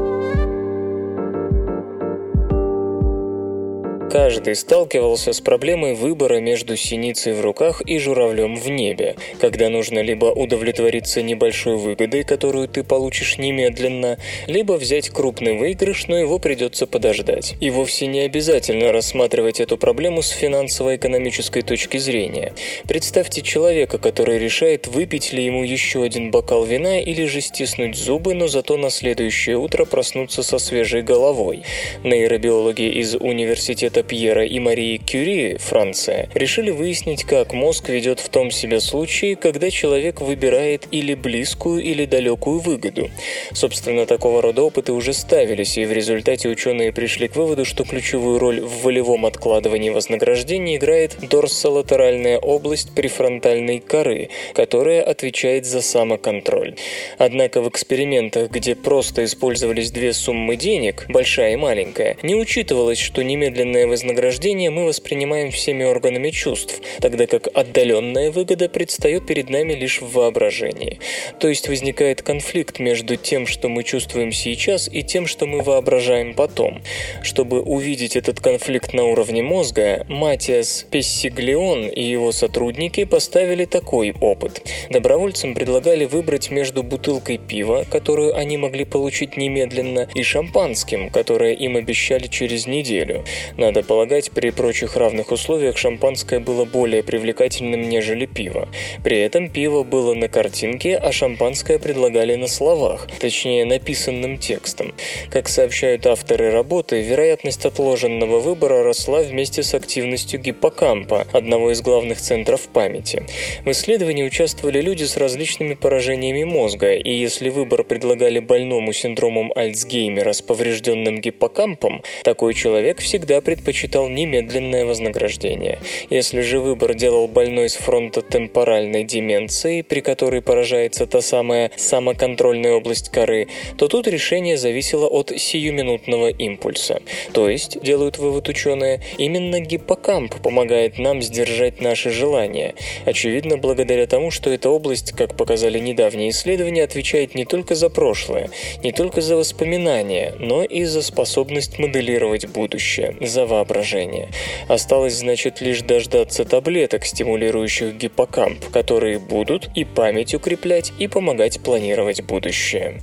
Каждый 4.17 4.57
сталкивался 4.57 5.35
с 5.35 5.43
проблемой 5.43 5.93
выбора 5.93 6.41
между 6.41 6.75
синицей 6.75 7.35
в 7.35 7.43
руках 7.43 7.83
и 7.85 7.99
журавлем 7.99 8.57
в 8.57 8.67
небе, 8.71 9.15
когда 9.43 9.69
нужно 9.69 9.99
либо 9.99 10.25
удовлетвориться 10.25 11.21
небольшой 11.21 11.77
выгодой, 11.77 12.25
которую 12.25 12.67
ты 12.67 12.83
получишь 12.83 13.37
немедленно, 13.37 14.17
либо 14.47 14.73
взять 14.73 15.11
крупный 15.11 15.59
выигрыш, 15.59 16.07
но 16.07 16.19
его 16.19 16.39
придется 16.39 16.87
подождать. 16.87 17.57
И 17.61 17.69
вовсе 17.69 18.07
не 18.07 18.21
обязательно 18.21 18.91
рассматривать 18.91 19.61
эту 19.61 19.77
проблему 19.77 20.23
с 20.23 20.31
финансово-экономической 20.31 21.61
точки 21.61 21.99
зрения. 21.99 22.55
Представьте 22.89 23.43
человека, 23.43 23.99
который 23.99 24.39
решает, 24.39 24.87
выпить 24.87 25.35
ли 25.35 25.45
ему 25.45 25.63
еще 25.63 26.03
один 26.03 26.31
бокал 26.31 26.65
вина 26.65 27.03
или 27.03 27.27
же 27.27 27.43
стиснуть 27.43 27.97
зубы, 27.97 28.33
но 28.33 28.49
зато 28.49 28.79
на 28.79 28.89
следующее 28.89 29.59
утро 29.59 29.85
проснуться 29.85 30.43
со 30.43 30.57
свежей 30.57 31.03
головой. 31.03 31.65
Нейробиологи 32.03 32.89
из 32.99 33.15
университета 33.15 34.06
Пьера 34.07 34.45
и 34.45 34.59
Марии 34.59 34.99
Кюри, 34.99 35.57
Франция, 35.59 36.29
решили 36.35 36.71
выяснить, 36.71 37.25
как 37.25 37.53
мозг 37.53 37.89
ведет 37.89 38.21
в 38.21 38.29
том 38.29 38.51
себе 38.51 38.81
случае, 38.81 39.37
когда 39.37 39.71
человек 39.71 40.21
выбирает 40.21 40.87
или 40.91 41.15
близкую, 41.15 41.83
или 41.83 42.05
далекую 42.05 42.61
выгоду. 42.61 43.11
Собственно, 43.53 44.07
такого 44.07 44.43
рода 44.43 44.63
опыты 44.63 44.93
уже 44.93 45.13
ставились, 45.13 45.77
и 45.79 45.85
в 45.85 45.93
результате 45.93 46.49
ученые 46.49 46.93
пришли 46.93 47.29
к 47.29 47.37
выводу, 47.37 47.65
что 47.65 47.85
ключевую 47.85 48.39
роль 48.39 48.61
в 48.61 48.83
волевом 48.83 49.27
откладывании 49.27 49.91
вознаграждения 49.91 50.77
играет 50.77 51.17
дорсолатеральная 51.21 52.39
область 52.39 52.95
префронтальной 52.95 53.81
коры, 53.81 54.31
которая 54.55 55.03
отвечает 55.03 55.67
за 55.67 55.83
самоконтроль. 55.83 56.77
Однако 57.19 57.61
в 57.61 57.69
экспериментах, 57.69 58.51
где 58.51 58.75
просто 58.75 59.25
использовались 59.25 59.91
две 59.91 60.13
суммы 60.13 60.57
денег, 60.57 61.07
большая 61.09 61.55
и 61.55 61.57
маленькая, 61.57 62.17
не 62.23 62.35
учитывалось, 62.35 62.99
что 62.99 63.23
немедленное 63.23 63.87
вознаграждение 63.97 64.69
мы 64.69 64.85
воспринимаем 64.85 65.51
всеми 65.51 65.83
органами 65.83 66.29
чувств, 66.29 66.83
тогда 67.01 67.27
как 67.27 67.49
отдаленная 67.55 68.31
выгода 68.31 68.69
предстает 68.69 69.27
перед 69.27 69.49
нами 69.49 69.73
лишь 69.73 70.03
в 70.03 70.13
воображении. 70.13 70.99
То 71.41 71.49
есть 71.49 71.67
возникает 71.67 72.21
конфликт 72.21 72.79
между 72.79 73.17
тем, 73.17 73.47
что 73.47 73.71
мы 73.71 73.85
чувствуем 73.85 74.33
сейчас, 74.33 74.87
и 74.93 75.03
тем, 75.03 75.27
что 75.27 75.47
мы 75.47 75.63
воображаем 75.63 76.35
потом. 76.35 76.83
Чтобы 77.23 77.63
увидеть 77.63 78.17
этот 78.17 78.39
конфликт 78.41 78.93
на 78.93 79.05
уровне 79.05 79.43
мозга, 79.43 80.05
Матиас 80.11 80.85
Пессиглион 80.91 81.89
и 81.89 82.03
его 82.03 82.33
сотрудники 82.33 83.05
поставили 83.05 83.65
такой 83.65 84.15
опыт. 84.21 84.61
Добровольцам 84.91 85.55
предлагали 85.55 86.05
выбрать 86.05 86.51
между 86.51 86.83
бутылкой 86.83 87.39
пива, 87.39 87.87
которую 87.91 88.37
они 88.37 88.59
могли 88.59 88.85
получить 88.85 89.39
немедленно, 89.39 90.07
и 90.15 90.23
шампанским, 90.23 91.09
которое 91.09 91.55
им 91.55 91.77
обещали 91.77 92.27
через 92.27 92.67
неделю. 92.67 93.25
Надо 93.57 93.76
полагать, 93.83 94.31
при 94.31 94.51
прочих 94.51 94.97
равных 94.97 95.33
условиях 95.33 95.77
шампанское 95.77 96.41
было 96.41 96.65
более 96.65 97.03
привлекательным, 97.03 97.89
нежели 97.89 98.27
пиво. 98.27 98.69
При 99.03 99.19
этом 99.19 99.49
пиво 99.49 99.83
было 99.83 100.15
на 100.15 100.29
картинке, 100.29 100.97
а 100.97 101.13
шампанское 101.13 101.79
предлагали 101.79 102.35
на 102.35 102.47
словах, 102.47 103.09
точнее 103.19 103.65
написанным 103.65 104.39
текстом. 104.39 104.95
Как 105.31 105.49
сообщают 105.49 106.07
авторы 106.07 106.51
работы, 106.51 107.03
вероятность 107.03 107.65
отложенного 107.65 108.41
выбора 108.41 108.83
росла 108.83 109.21
вместе 109.23 109.63
с 109.63 109.75
активностью 109.75 110.41
гиппокампа, 110.41 111.27
одного 111.33 111.73
из 111.73 111.81
главных 111.81 112.21
центров 112.21 112.69
памяти. 112.69 113.25
В 113.65 113.71
исследовании 113.71 114.25
участвовали 114.25 114.81
люди 114.81 115.05
с 115.05 115.17
различными 115.17 115.75
поражениями 115.75 116.45
мозга, 116.45 116.95
и 116.95 117.13
если 117.13 117.49
выбор 117.49 117.85
предлагали 117.85 118.39
больному 118.39 118.93
синдромом 118.93 119.53
Альцгеймера 119.55 120.33
с 120.33 120.43
поврежденным 120.43 121.21
гиппокампом, 121.21 122.03
такой 122.25 122.55
человек 122.55 123.01
всегда 123.01 123.41
предпочитал 123.67 124.09
немедленное 124.09 124.85
вознаграждение. 124.85 125.81
Если 126.09 126.41
же 126.43 126.61
выбор 126.61 126.95
делал 126.95 127.27
больной 127.27 127.69
с 127.69 127.75
фронтотемпоральной 127.75 129.03
деменцией, 129.03 129.83
при 129.83 130.01
которой 130.01 130.41
поражается 130.41 131.07
та 131.07 131.21
самая 131.21 131.73
самоконтрольная 131.77 132.75
область 132.75 133.09
коры, 133.09 133.49
то 133.77 133.89
тут 133.89 134.07
решение 134.07 134.57
зависело 134.57 135.09
от 135.09 135.33
сиюминутного 135.37 136.29
импульса. 136.29 137.03
То 137.33 137.49
есть, 137.49 137.83
делают 137.83 138.19
вывод 138.19 138.49
ученые, 138.49 139.01
именно 139.19 139.59
гиппокамп 139.59 140.41
помогает 140.43 140.99
нам 140.99 141.21
сдержать 141.21 141.81
наши 141.81 142.11
желания. 142.11 142.75
Очевидно, 143.05 143.57
благодаря 143.57 144.07
тому, 144.07 144.31
что 144.31 144.51
эта 144.51 144.71
область, 144.71 145.11
как 145.11 145.37
показали 145.37 145.81
недавние 145.81 146.31
исследования, 146.31 146.85
отвечает 146.85 147.35
не 147.35 147.45
только 147.45 147.75
за 147.75 147.91
прошлое, 147.91 148.49
не 148.85 148.93
только 148.93 149.21
за 149.21 149.35
воспоминания, 149.37 150.35
но 150.39 150.63
и 150.63 150.85
за 150.85 151.03
способность 151.03 151.81
моделировать 151.81 152.47
будущее, 152.47 153.17
за 153.21 153.56
воображение. 153.57 154.29
Осталось, 154.69 155.19
значит, 155.19 155.61
лишь 155.61 155.81
дождаться 155.81 156.45
таблеток, 156.45 157.05
стимулирующих 157.05 157.95
гиппокамп, 157.95 158.71
которые 158.71 159.19
будут 159.19 159.69
и 159.75 159.85
память 159.85 160.35
укреплять, 160.35 160.93
и 160.99 161.09
помогать 161.09 161.61
планировать 161.61 162.23
будущее. 162.23 163.01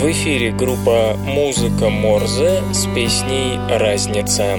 В 0.00 0.10
эфире 0.12 0.50
группа 0.50 1.14
«Музыка 1.26 1.90
Морзе» 1.90 2.62
с 2.72 2.86
песней 2.94 3.58
«Разница». 3.68 4.58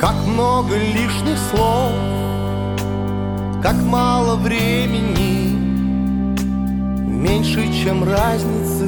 Как 0.00 0.14
много 0.26 0.76
лишних 0.76 1.38
слов, 1.50 1.92
как 3.62 3.74
мало 3.74 4.36
времени, 4.36 5.54
меньше, 7.06 7.70
чем 7.72 8.04
разницы 8.04 8.86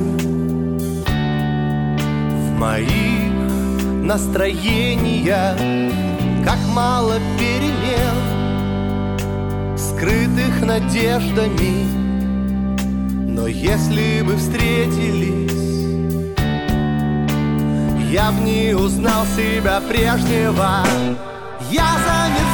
в 2.29 2.59
моих 2.59 3.33
настроениях, 4.03 5.59
как 6.45 6.59
мало 6.75 7.19
перемен, 7.39 8.17
скрытых 9.77 10.63
надеждами. 10.63 11.87
Но 13.27 13.47
если 13.47 14.23
бы 14.23 14.37
встретились 14.37 15.63
я 18.13 18.31
в 18.31 18.43
ней 18.45 18.75
узнал 18.75 19.25
себя 19.35 19.81
прежнего 19.89 20.85
Я 21.71 21.87
замерзаю 22.05 22.52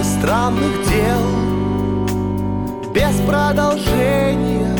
много 0.00 0.04
странных 0.04 0.72
дел 0.88 1.22
без 2.94 3.20
продолжения. 3.26 4.76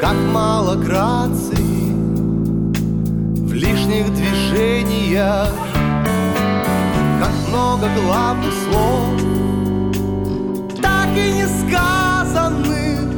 Как 0.00 0.16
мало 0.32 0.74
грации 0.74 1.92
в 3.46 3.52
лишних 3.52 4.12
движениях. 4.14 5.52
Как 7.20 7.32
много 7.48 7.88
главных 8.04 8.52
слов 8.52 9.08
так 10.80 11.08
и 11.16 11.32
не 11.32 11.46
сказанных 11.46 13.08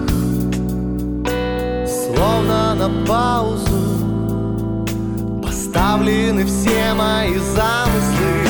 Словно 1.86 2.74
на 2.74 2.88
паузу 3.06 3.82
Поставлены 5.42 6.46
все 6.46 6.94
мои 6.94 7.36
замыслы 7.36 8.49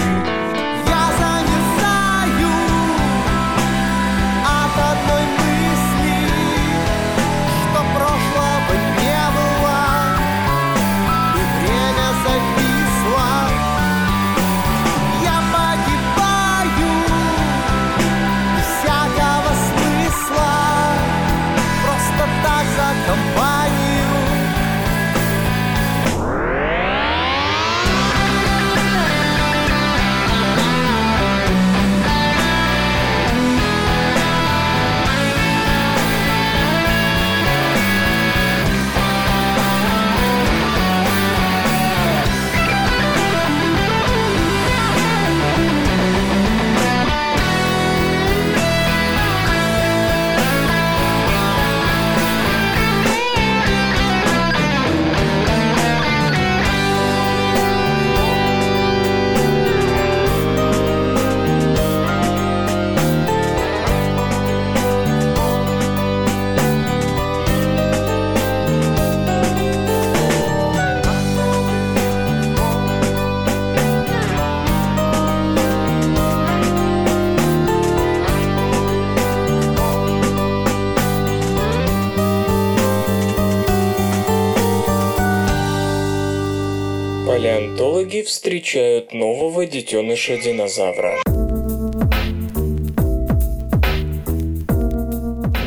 встречают 88.30 89.12
нового 89.12 89.66
детеныша 89.66 90.38
динозавра. 90.38 91.20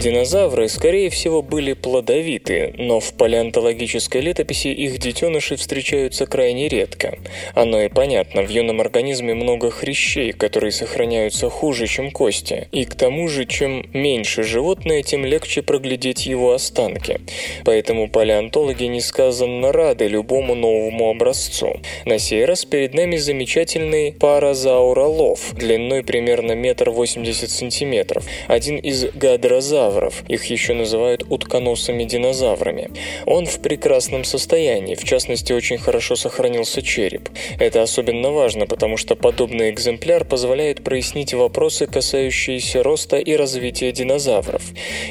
Динозавры, 0.03 0.67
скорее 0.67 1.09
всего, 1.09 1.41
были 1.41 1.71
плодовиты, 1.71 2.73
но 2.77 2.99
в 2.99 3.13
палеонтологической 3.13 4.19
летописи 4.19 4.67
их 4.67 4.97
детеныши 4.97 5.55
встречаются 5.55 6.25
крайне 6.25 6.67
редко. 6.67 7.17
Оно 7.53 7.81
и 7.81 7.87
понятно, 7.87 8.41
в 8.41 8.49
юном 8.49 8.81
организме 8.81 9.33
много 9.33 9.71
хрящей, 9.71 10.33
которые 10.33 10.73
сохраняются 10.73 11.49
хуже, 11.49 11.87
чем 11.87 12.11
кости. 12.11 12.67
И 12.73 12.83
к 12.83 12.95
тому 12.95 13.29
же, 13.29 13.45
чем 13.45 13.85
меньше 13.93 14.43
животное, 14.43 15.03
тем 15.03 15.23
легче 15.23 15.61
проглядеть 15.61 16.25
его 16.25 16.51
останки. 16.51 17.21
Поэтому 17.63 18.09
палеонтологи 18.09 18.83
несказанно 18.83 19.71
рады 19.71 20.09
любому 20.09 20.53
новому 20.53 21.11
образцу. 21.11 21.79
На 22.03 22.19
сей 22.19 22.43
раз 22.43 22.65
перед 22.65 22.93
нами 22.93 23.15
замечательный 23.15 24.11
паразауролов, 24.11 25.53
длиной 25.53 26.03
примерно 26.03 26.51
метр 26.51 26.89
восемьдесят 26.89 27.51
сантиметров, 27.51 28.25
один 28.49 28.79
из 28.79 29.05
гадрозавров, 29.13 29.92
их 30.27 30.45
еще 30.45 30.73
называют 30.73 31.23
утконосыми 31.29 32.03
динозаврами. 32.03 32.89
Он 33.25 33.45
в 33.45 33.59
прекрасном 33.59 34.23
состоянии, 34.23 34.95
в 34.95 35.03
частности, 35.03 35.53
очень 35.53 35.77
хорошо 35.77 36.15
сохранился 36.15 36.81
череп. 36.81 37.29
Это 37.59 37.81
особенно 37.81 38.31
важно, 38.31 38.65
потому 38.65 38.97
что 38.97 39.15
подобный 39.15 39.69
экземпляр 39.69 40.25
позволяет 40.25 40.83
прояснить 40.83 41.33
вопросы, 41.33 41.87
касающиеся 41.87 42.83
роста 42.83 43.17
и 43.17 43.35
развития 43.35 43.91
динозавров. 43.91 44.63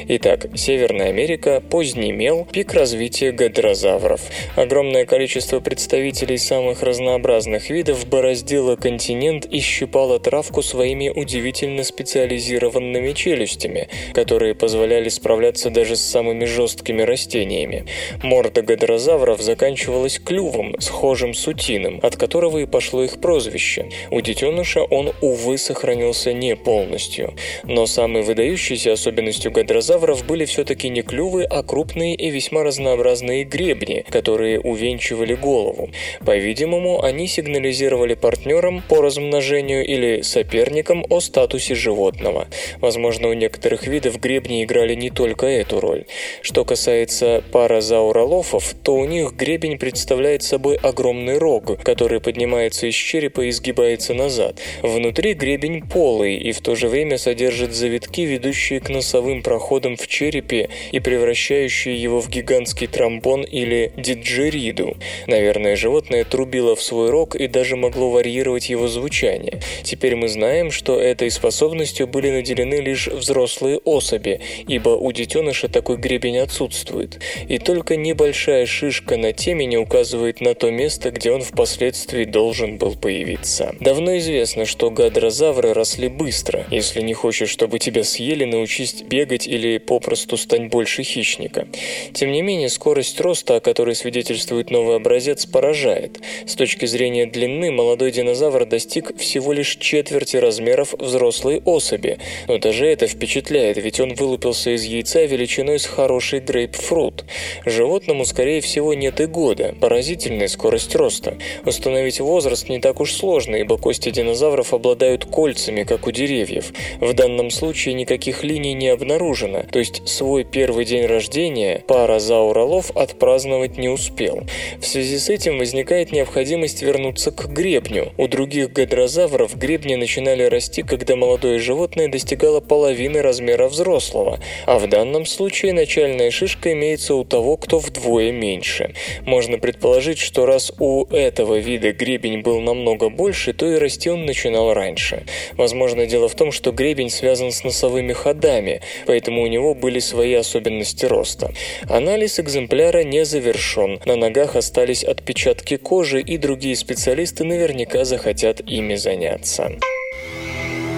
Итак, 0.07 0.47
Северная 0.55 1.09
Америка, 1.09 1.61
поздний 1.69 2.11
мел, 2.11 2.47
пик 2.51 2.73
развития 2.73 3.31
гадрозавров. 3.31 4.21
Огромное 4.55 5.05
количество 5.05 5.59
представителей 5.59 6.37
самых 6.37 6.83
разнообразных 6.83 7.69
видов 7.69 8.07
бороздило 8.07 8.75
континент 8.75 9.45
и 9.45 9.59
щипало 9.59 10.19
травку 10.19 10.61
своими 10.61 11.09
удивительно 11.09 11.83
специализированными 11.83 13.11
челюстями, 13.13 13.89
которые 14.13 14.55
позволяли 14.73 15.09
справляться 15.09 15.69
даже 15.69 15.95
с 15.95 16.01
самыми 16.01 16.45
жесткими 16.45 17.03
растениями. 17.03 17.85
Морда 18.23 18.63
гадрозавров 18.63 19.39
заканчивалась 19.39 20.17
клювом, 20.17 20.75
схожим 20.79 21.35
с 21.35 21.47
утиным, 21.47 21.99
от 22.01 22.15
которого 22.15 22.57
и 22.57 22.65
пошло 22.65 23.03
их 23.03 23.21
прозвище. 23.21 23.91
У 24.09 24.19
детеныша 24.19 24.81
он, 24.81 25.11
увы, 25.21 25.59
сохранился 25.59 26.33
не 26.33 26.55
полностью. 26.55 27.35
Но 27.65 27.85
самой 27.85 28.23
выдающейся 28.23 28.93
особенностью 28.93 29.51
гадрозавров 29.51 30.25
были 30.25 30.45
все-таки 30.45 30.89
не 30.89 31.03
клювы, 31.03 31.43
а 31.43 31.61
крупные 31.61 32.15
и 32.15 32.31
весьма 32.31 32.63
разнообразные 32.63 33.43
гребни, 33.43 34.03
которые 34.09 34.59
увенчивали 34.59 35.35
голову. 35.35 35.91
По-видимому, 36.25 37.03
они 37.03 37.27
сигнализировали 37.27 38.15
партнерам 38.15 38.81
по 38.89 39.03
размножению 39.03 39.85
или 39.85 40.23
соперникам 40.23 41.05
о 41.11 41.19
статусе 41.19 41.75
животного. 41.75 42.47
Возможно, 42.79 43.27
у 43.27 43.33
некоторых 43.33 43.85
видов 43.85 44.19
гребни 44.19 44.62
играли 44.63 44.95
не 44.95 45.09
только 45.09 45.45
эту 45.45 45.79
роль. 45.79 46.05
Что 46.41 46.65
касается 46.65 47.43
паразауролофов, 47.51 48.73
то 48.83 48.95
у 48.95 49.05
них 49.05 49.33
гребень 49.33 49.77
представляет 49.77 50.43
собой 50.43 50.75
огромный 50.77 51.37
рог, 51.37 51.81
который 51.83 52.19
поднимается 52.19 52.87
из 52.87 52.95
черепа 52.95 53.41
и 53.41 53.49
изгибается 53.49 54.13
назад. 54.13 54.59
Внутри 54.81 55.33
гребень 55.33 55.83
полый 55.87 56.37
и 56.37 56.51
в 56.51 56.61
то 56.61 56.75
же 56.75 56.87
время 56.87 57.17
содержит 57.17 57.73
завитки, 57.73 58.21
ведущие 58.21 58.79
к 58.79 58.89
носовым 58.89 59.41
проходам 59.41 59.95
в 59.97 60.07
черепе 60.07 60.69
и 60.91 60.99
превращающие 60.99 62.01
его 62.01 62.21
в 62.21 62.29
гигантский 62.29 62.87
тромбон 62.87 63.43
или 63.43 63.91
диджериду. 63.97 64.97
Наверное, 65.27 65.75
животное 65.75 66.23
трубило 66.23 66.75
в 66.75 66.81
свой 66.81 67.09
рог 67.09 67.35
и 67.35 67.47
даже 67.47 67.75
могло 67.75 68.09
варьировать 68.09 68.69
его 68.69 68.87
звучание. 68.87 69.59
Теперь 69.83 70.15
мы 70.15 70.27
знаем, 70.27 70.71
что 70.71 70.99
этой 70.99 71.29
способностью 71.31 72.07
были 72.07 72.29
наделены 72.29 72.75
лишь 72.75 73.07
взрослые 73.07 73.77
особи, 73.77 74.41
ибо 74.67 74.89
у 74.89 75.11
детеныша 75.11 75.67
такой 75.67 75.97
гребень 75.97 76.37
отсутствует, 76.37 77.19
и 77.47 77.57
только 77.57 77.95
небольшая 77.95 78.65
шишка 78.65 79.17
на 79.17 79.33
темени 79.33 79.77
указывает 79.77 80.41
на 80.41 80.53
то 80.55 80.71
место, 80.71 81.11
где 81.11 81.31
он 81.31 81.41
впоследствии 81.41 82.25
должен 82.25 82.77
был 82.77 82.95
появиться. 82.95 83.75
Давно 83.79 84.17
известно, 84.17 84.65
что 84.65 84.89
гадрозавры 84.89 85.73
росли 85.73 86.07
быстро. 86.07 86.65
Если 86.71 87.01
не 87.01 87.13
хочешь, 87.13 87.49
чтобы 87.49 87.79
тебя 87.79 88.03
съели, 88.03 88.45
научись 88.45 89.01
бегать 89.01 89.47
или 89.47 89.77
попросту 89.77 90.37
стань 90.37 90.67
больше 90.67 91.03
хищника. 91.03 91.67
Тем 92.13 92.31
не 92.31 92.41
менее, 92.41 92.69
скорость 92.69 93.19
роста, 93.19 93.57
о 93.57 93.59
которой 93.59 93.95
свидетельствует 93.95 94.71
новый 94.71 94.95
образец, 94.95 95.45
поражает. 95.45 96.19
С 96.45 96.55
точки 96.55 96.85
зрения 96.85 97.25
длины, 97.25 97.71
молодой 97.71 98.11
динозавр 98.11 98.65
достиг 98.65 99.17
всего 99.17 99.53
лишь 99.53 99.75
четверти 99.77 100.37
размеров 100.37 100.93
взрослой 100.93 101.61
особи. 101.65 102.17
Но 102.47 102.57
даже 102.57 102.85
это 102.85 103.07
впечатляет, 103.07 103.77
ведь 103.77 103.99
он 103.99 104.15
вылупился 104.33 104.71
из 104.71 104.83
яйца 104.83 105.25
величиной 105.25 105.77
с 105.77 105.85
хороший 105.85 106.39
грейпфрут. 106.39 107.23
Животному, 107.65 108.25
скорее 108.25 108.61
всего, 108.61 108.95
нет 108.95 109.21
и 109.21 109.25
года. 109.27 109.75
Поразительная 109.79 110.47
скорость 110.47 110.95
роста. 110.95 111.37
Установить 111.65 112.19
возраст 112.19 112.67
не 112.67 112.79
так 112.79 112.99
уж 112.99 113.13
сложно, 113.13 113.57
ибо 113.57 113.77
кости 113.77 114.09
динозавров 114.09 114.73
обладают 114.73 115.25
кольцами, 115.25 115.83
как 115.83 116.07
у 116.07 116.11
деревьев. 116.11 116.73
В 116.99 117.13
данном 117.13 117.51
случае 117.51 117.93
никаких 117.93 118.43
линий 118.43 118.73
не 118.73 118.87
обнаружено, 118.87 119.65
то 119.71 119.77
есть 119.77 120.07
свой 120.07 120.43
первый 120.43 120.85
день 120.85 121.05
рождения 121.05 121.83
паразауролов 121.87 122.89
отпраздновать 122.95 123.77
не 123.77 123.89
успел. 123.89 124.41
В 124.79 124.85
связи 124.85 125.19
с 125.19 125.29
этим 125.29 125.59
возникает 125.59 126.11
необходимость 126.11 126.81
вернуться 126.81 127.29
к 127.29 127.45
гребню. 127.49 128.13
У 128.17 128.27
других 128.27 128.73
гадрозавров 128.73 129.55
гребни 129.55 129.93
начинали 129.93 130.43
расти, 130.43 130.81
когда 130.81 131.15
молодое 131.15 131.59
животное 131.59 132.07
достигало 132.07 132.61
половины 132.61 133.21
размера 133.21 133.67
взрослого, 133.67 134.22
а 134.65 134.79
в 134.79 134.87
данном 134.87 135.25
случае 135.25 135.73
начальная 135.73 136.31
шишка 136.31 136.73
имеется 136.73 137.15
у 137.15 137.23
того, 137.23 137.57
кто 137.57 137.79
вдвое 137.79 138.31
меньше. 138.31 138.93
Можно 139.25 139.57
предположить, 139.57 140.19
что 140.19 140.45
раз 140.45 140.71
у 140.79 141.05
этого 141.05 141.57
вида 141.57 141.91
гребень 141.91 142.41
был 142.41 142.59
намного 142.59 143.09
больше, 143.09 143.53
то 143.53 143.65
и 143.65 143.77
расти 143.77 144.09
он 144.09 144.25
начинал 144.25 144.73
раньше. 144.73 145.25
Возможно, 145.53 146.05
дело 146.05 146.27
в 146.27 146.35
том, 146.35 146.51
что 146.51 146.71
гребень 146.71 147.09
связан 147.09 147.51
с 147.51 147.63
носовыми 147.63 148.13
ходами, 148.13 148.81
поэтому 149.05 149.43
у 149.43 149.47
него 149.47 149.73
были 149.73 149.99
свои 149.99 150.33
особенности 150.33 151.05
роста. 151.05 151.51
Анализ 151.89 152.39
экземпляра 152.39 153.03
не 153.03 153.25
завершен. 153.25 153.99
На 154.05 154.15
ногах 154.15 154.55
остались 154.55 155.03
отпечатки 155.03 155.77
кожи, 155.77 156.21
и 156.21 156.37
другие 156.37 156.75
специалисты 156.75 157.43
наверняка 157.43 158.05
захотят 158.05 158.61
ими 158.61 158.95
заняться. 158.95 159.71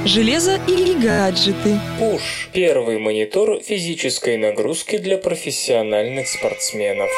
Железо 0.06 0.60
или 0.68 0.94
гаджеты. 0.94 1.80
Пуш– 1.98 2.50
первый 2.54 3.00
монитор 3.00 3.60
физической 3.60 4.38
нагрузки 4.38 5.00
для 5.00 5.18
профессиональных 5.18 6.28
спортсменов. 6.28 7.10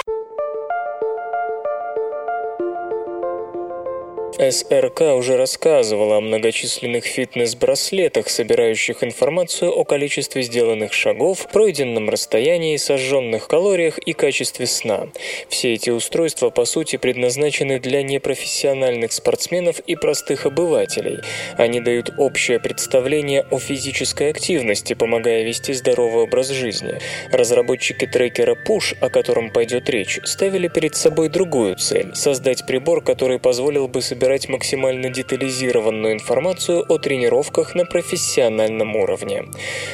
СРК 4.40 5.02
уже 5.16 5.36
рассказывала 5.36 6.18
о 6.18 6.22
многочисленных 6.22 7.06
фитнес-браслетах, 7.06 8.30
собирающих 8.30 9.04
информацию 9.04 9.74
о 9.74 9.84
количестве 9.84 10.44
сделанных 10.44 10.94
шагов, 10.94 11.48
пройденном 11.52 12.08
расстоянии, 12.08 12.78
сожженных 12.78 13.48
калориях 13.48 13.98
и 13.98 14.14
качестве 14.14 14.68
сна. 14.68 15.08
Все 15.50 15.74
эти 15.74 15.90
устройства, 15.90 16.52
по 16.52 16.66
сути, 16.66 16.98
предназначены 16.98 17.80
для 17.80 18.04
непрофессиональных 18.04 19.12
спортсменов 19.12 19.80
и 19.80 19.96
простых 19.96 20.46
обывателей. 20.46 21.18
Они 21.58 21.82
дают 21.82 22.12
общее 22.20 22.60
представление 22.60 23.44
о 23.50 23.58
физической 23.58 24.30
активности, 24.30 24.94
помогая 24.94 25.46
вести 25.46 25.74
здоровый 25.74 26.26
образ 26.26 26.50
жизни. 26.50 27.00
Разработчики 27.32 28.06
трекера 28.06 28.56
Push, 28.68 28.96
о 29.02 29.10
котором 29.10 29.50
пойдет 29.50 29.90
речь, 29.90 30.20
ставили 30.26 30.68
перед 30.68 30.96
собой 30.96 31.30
другую 31.30 31.78
цель– 31.78 32.12
создать 32.14 32.68
прибор, 32.68 33.04
который 33.04 33.40
позволил 33.40 33.88
бы 33.88 34.04
собирать 34.04 34.27
собирать 34.28 34.50
максимально 34.50 35.10
детализированную 35.10 36.12
информацию 36.12 36.84
о 36.90 36.98
тренировках 36.98 37.76
на 37.76 37.86
профессиональном 37.86 38.98
уровне. 38.98 39.46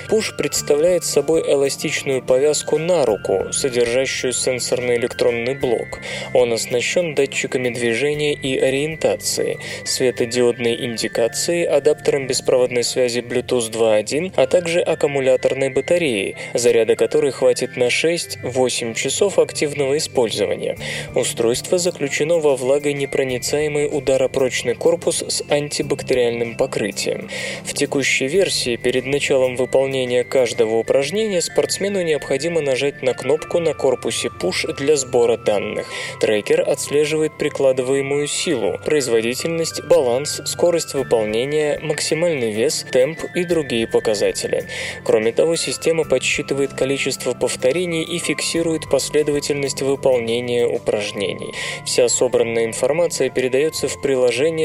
Пуш 0.10 0.36
представляет 0.36 1.04
собой 1.04 1.42
эластичную 1.42 2.24
повязку 2.24 2.80
на 2.80 3.06
руку, 3.06 3.52
содержащую 3.52 4.34
сенсорный 4.34 4.98
электронный 4.98 5.54
блок. 5.54 6.00
Он 6.34 6.52
оснащен 6.52 7.14
датчиками 7.14 7.70
движения 7.70 8.34
и 8.34 8.58
ориентации, 8.58 9.60
светодиодной 9.86 10.84
индикацией, 10.84 11.66
адаптером 11.66 12.26
беспроводной 12.26 12.84
связи 12.84 13.20
Bluetooth 13.20 13.72
2.1, 13.72 14.34
а 14.36 14.48
также 14.48 14.80
аккумуляторной 14.80 15.70
батареей, 15.70 16.38
заряда 16.56 16.96
которой 16.96 17.32
хватит 17.32 17.78
на 17.78 17.90
6-8 17.90 18.96
часов 18.96 19.38
активного 19.38 19.96
использования. 19.98 20.76
Устройство 21.14 21.78
заключено 21.78 22.40
во 22.40 22.56
влагонепроницаемый 22.56 23.88
удар 23.92 24.23
ударопрочный 24.24 24.76
корпус 24.76 25.24
с 25.28 25.44
антибактериальным 25.50 26.56
покрытием. 26.56 27.30
В 27.66 27.74
текущей 27.74 28.28
версии 28.28 28.78
перед 28.78 29.06
началом 29.06 29.56
выполнения 29.56 30.24
каждого 30.24 30.76
упражнения 30.76 31.42
спортсмену 31.42 32.02
необходимо 32.02 32.62
нажать 32.62 33.02
на 33.02 33.14
кнопку 33.14 33.60
на 33.60 33.74
корпусе 33.74 34.30
Push 34.30 34.74
для 34.78 34.96
сбора 34.96 35.38
данных. 35.38 35.88
Трекер 36.22 36.62
отслеживает 36.62 37.38
прикладываемую 37.38 38.28
силу, 38.28 38.80
производительность, 38.86 39.84
баланс, 39.84 40.42
скорость 40.46 40.94
выполнения, 40.94 41.80
максимальный 41.82 42.52
вес, 42.52 42.86
темп 42.92 43.20
и 43.36 43.44
другие 43.44 43.88
показатели. 43.88 44.66
Кроме 45.04 45.32
того, 45.34 45.56
система 45.56 46.06
подсчитывает 46.06 46.74
количество 46.74 47.34
повторений 47.34 48.04
и 48.04 48.20
фиксирует 48.20 48.90
последовательность 48.90 49.82
выполнения 49.82 50.66
упражнений. 50.66 51.54
Вся 51.86 52.08
собранная 52.08 52.66
информация 52.66 53.30
передается 53.30 53.88
в 53.88 54.02
приложение 54.02 54.13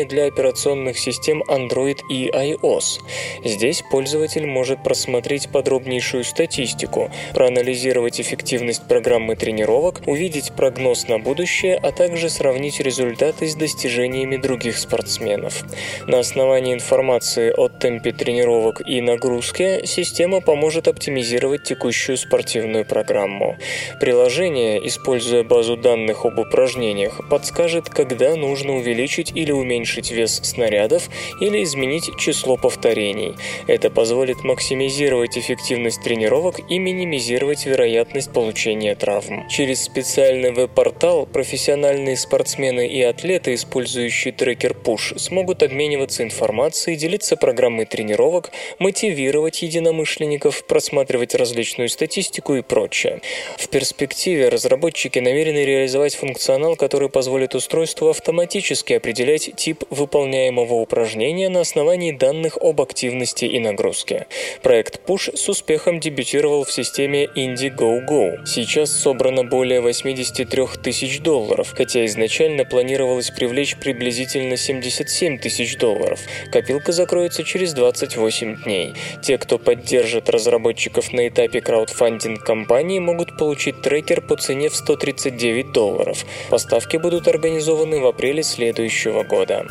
для 0.09 0.27
операционных 0.27 0.99
систем 0.99 1.43
Android 1.49 1.99
и 2.11 2.29
iOS. 2.29 3.01
Здесь 3.45 3.83
пользователь 3.91 4.47
может 4.47 4.83
просмотреть 4.83 5.51
подробнейшую 5.51 6.25
статистику, 6.25 7.11
проанализировать 7.35 8.21
эффективность 8.21 8.87
программы 8.87 9.37
тренировок, 9.37 10.03
увидеть 10.07 10.53
прогноз 10.53 11.09
на 11.09 11.19
будущее, 11.19 11.77
а 11.77 11.93
также 11.93 12.29
сравнить 12.29 12.81
результаты 12.81 13.49
с 13.49 13.55
достижениями 13.55 14.37
других 14.37 14.79
спортсменов. 14.79 15.65
На 16.07 16.19
основании 16.19 16.75
информации 16.75 17.53
о 17.57 17.69
темпе 17.69 18.13
тренировок 18.13 18.83
и 18.87 19.01
нагрузке 19.01 19.83
система 19.87 20.41
поможет 20.41 20.89
оптимизировать 20.89 21.65
текущую 21.65 22.17
спортивную 22.17 22.85
программу. 22.85 23.57
Приложение, 24.01 24.87
используя 24.87 25.43
базу 25.43 25.77
данных 25.77 26.25
об 26.25 26.39
упражнениях, 26.39 27.21
подскажет, 27.29 27.89
когда 27.89 28.37
нужно 28.37 28.77
увеличить 28.77 29.33
или 29.39 29.53
уменьшить 29.53 30.11
вес 30.11 30.41
снарядов 30.43 31.09
или 31.41 31.63
изменить 31.63 32.11
число 32.19 32.57
повторений. 32.57 33.35
Это 33.69 33.89
позволит 33.89 34.43
максимизировать 34.43 35.39
эффективность 35.39 36.03
тренировок 36.03 36.59
и 36.69 36.79
минимизировать 36.81 37.65
вероятность 37.65 38.33
получения 38.33 38.97
травм. 38.97 39.49
Через 39.49 39.85
специальный 39.85 40.51
веб-портал 40.51 41.25
профессиональные 41.27 42.17
спортсмены 42.17 42.89
и 42.89 43.01
атлеты, 43.03 43.55
использующие 43.55 44.33
трекер 44.33 44.73
Push, 44.73 45.17
смогут 45.19 45.63
обмениваться 45.63 46.25
информацией, 46.25 46.97
делиться 46.97 47.37
программой 47.37 47.87
тренировок, 47.87 48.51
мотивировать 48.81 49.63
единомышленников, 49.63 50.65
просматривать 50.67 51.37
различную 51.37 51.89
статистику 51.89 52.57
и 52.57 52.63
прочее. 52.63 53.21
В 53.57 53.69
перспективе 53.69 54.49
разработчики 54.49 55.21
намерены 55.21 55.65
реализовать 55.65 56.17
функционал, 56.17 56.75
который 56.75 57.09
позволит 57.09 57.55
устройству 57.55 58.09
автоматически 58.09 58.95
определять 58.95 59.18
тип 59.27 59.85
выполняемого 59.91 60.75
упражнения 60.75 61.49
на 61.49 61.61
основании 61.61 62.13
данных 62.13 62.57
об 62.61 62.81
активности 62.81 63.45
и 63.45 63.59
нагрузке. 63.59 64.27
Проект 64.63 65.01
Push 65.07 65.37
с 65.37 65.49
успехом 65.49 66.01
дебютировал 66.01 66.65
в 66.65 66.73
системе 66.73 67.27
Indiegogo. 67.35 68.47
Сейчас 68.47 68.91
собрано 68.91 69.45
более 69.45 69.81
83 69.81 70.67
тысяч 70.83 71.21
долларов, 71.21 71.75
хотя 71.77 72.07
изначально 72.07 72.65
планировалось 72.65 73.31
привлечь 73.31 73.77
приблизительно 73.77 74.57
77 74.57 75.39
тысяч 75.39 75.77
долларов. 75.77 76.21
Копилка 76.53 76.93
закроется 76.93 77.43
через 77.43 77.73
28 77.75 78.63
дней. 78.63 78.95
Те, 79.23 79.39
кто 79.39 79.59
поддержит 79.59 80.31
разработчиков 80.31 81.13
на 81.13 81.29
этапе 81.29 81.61
краудфандинг 81.61 82.45
кампании, 82.45 82.99
могут 82.99 83.37
получить 83.37 83.83
трекер 83.83 84.21
по 84.21 84.37
цене 84.37 84.69
в 84.69 84.77
139 84.77 85.73
долларов. 85.73 86.25
Поставки 86.51 86.97
будут 86.97 87.27
организованы 87.29 88.01
в 88.01 88.07
апреле 88.07 88.43
следующего 88.43 89.08
года. 89.25 89.67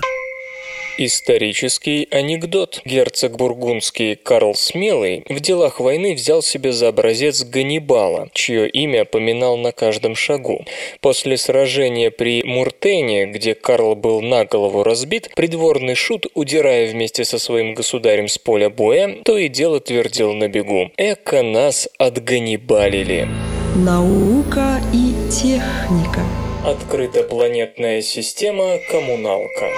Исторический 1.00 2.08
анекдот. 2.10 2.82
Герцог 2.84 3.38
бургундский 3.38 4.16
Карл 4.16 4.56
Смелый 4.56 5.24
в 5.30 5.40
делах 5.40 5.80
войны 5.80 6.16
взял 6.16 6.42
себе 6.42 6.72
за 6.72 6.88
образец 6.88 7.44
Ганнибала, 7.44 8.30
чье 8.34 8.68
имя 8.68 9.06
поминал 9.06 9.58
на 9.58 9.72
каждом 9.72 10.16
шагу. 10.16 10.66
После 11.00 11.38
сражения 11.38 12.10
при 12.10 12.42
Муртене, 12.42 13.28
где 13.28 13.54
Карл 13.54 13.96
был 13.96 14.22
на 14.22 14.46
голову 14.46 14.82
разбит, 14.82 15.30
придворный 15.36 15.94
шут, 15.94 16.26
удирая 16.34 16.90
вместе 16.92 17.26
со 17.26 17.38
своим 17.38 17.76
государем 17.76 18.28
с 18.28 18.40
поля 18.40 18.72
боя, 18.72 19.18
то 19.24 19.38
и 19.38 19.50
дело 19.50 19.80
твердил 19.80 20.34
на 20.34 20.48
бегу 20.48 20.90
«Эко 20.98 21.44
нас 21.44 21.88
отганнибалили». 22.00 23.28
Наука 23.76 24.82
и 24.92 25.14
техника. 25.30 26.22
Открытопланетная 26.68 28.02
система 28.02 28.78
«Коммуналка». 28.92 29.72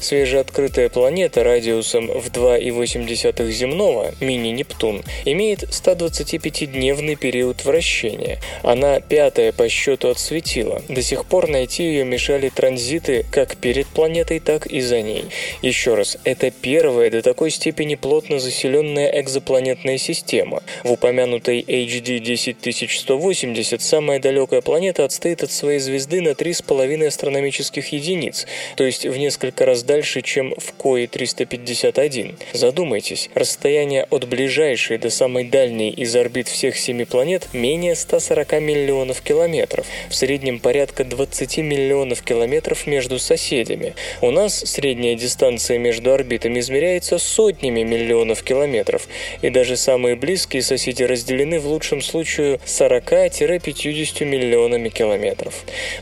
Свежеоткрытая 0.00 0.90
планета 0.90 1.44
радиусом 1.44 2.08
в 2.08 2.28
2,8 2.28 3.50
земного, 3.50 4.14
мини-Нептун, 4.20 5.02
имеет 5.24 5.62
125-дневный 5.62 7.16
период 7.16 7.64
вращения. 7.64 8.17
Она 8.62 9.00
пятая 9.00 9.52
по 9.52 9.68
счету 9.68 10.08
от 10.08 10.18
светила. 10.18 10.82
До 10.88 11.02
сих 11.02 11.24
пор 11.24 11.48
найти 11.48 11.84
ее 11.84 12.04
мешали 12.04 12.48
транзиты 12.48 13.24
как 13.30 13.56
перед 13.56 13.86
планетой, 13.86 14.40
так 14.40 14.66
и 14.66 14.80
за 14.80 15.02
ней. 15.02 15.24
Еще 15.62 15.94
раз, 15.94 16.18
это 16.24 16.50
первая 16.50 17.10
до 17.10 17.22
такой 17.22 17.50
степени 17.50 17.94
плотно 17.94 18.38
заселенная 18.38 19.20
экзопланетная 19.20 19.98
система. 19.98 20.62
В 20.84 20.92
упомянутой 20.92 21.60
HD 21.60 22.18
10180 22.20 23.82
самая 23.82 24.18
далекая 24.18 24.60
планета 24.60 25.04
отстоит 25.04 25.42
от 25.42 25.50
своей 25.50 25.78
звезды 25.78 26.20
на 26.20 26.30
3,5 26.30 27.06
астрономических 27.06 27.92
единиц, 27.92 28.46
то 28.76 28.84
есть 28.84 29.06
в 29.06 29.16
несколько 29.16 29.64
раз 29.64 29.82
дальше, 29.82 30.22
чем 30.22 30.54
в 30.56 30.72
КОИ 30.72 31.06
351. 31.06 32.36
Задумайтесь, 32.52 33.30
расстояние 33.34 34.04
от 34.10 34.28
ближайшей 34.28 34.98
до 34.98 35.10
самой 35.10 35.44
дальней 35.44 35.90
из 35.90 36.14
орбит 36.16 36.48
всех 36.48 36.76
семи 36.76 37.04
планет 37.04 37.48
менее 37.52 37.94
140 38.08 38.52
миллионов 38.62 39.20
километров, 39.20 39.86
в 40.08 40.14
среднем 40.14 40.60
порядка 40.60 41.04
20 41.04 41.58
миллионов 41.58 42.22
километров 42.22 42.86
между 42.86 43.18
соседями. 43.18 43.94
У 44.22 44.30
нас 44.30 44.60
средняя 44.60 45.14
дистанция 45.14 45.78
между 45.78 46.10
орбитами 46.14 46.58
измеряется 46.60 47.18
сотнями 47.18 47.82
миллионов 47.82 48.42
километров, 48.42 49.06
и 49.42 49.50
даже 49.50 49.76
самые 49.76 50.16
близкие 50.16 50.62
соседи 50.62 51.02
разделены 51.02 51.60
в 51.60 51.66
лучшем 51.66 52.00
случае 52.00 52.60
40-50 52.64 54.24
миллионами 54.24 54.88
километров. 54.88 55.54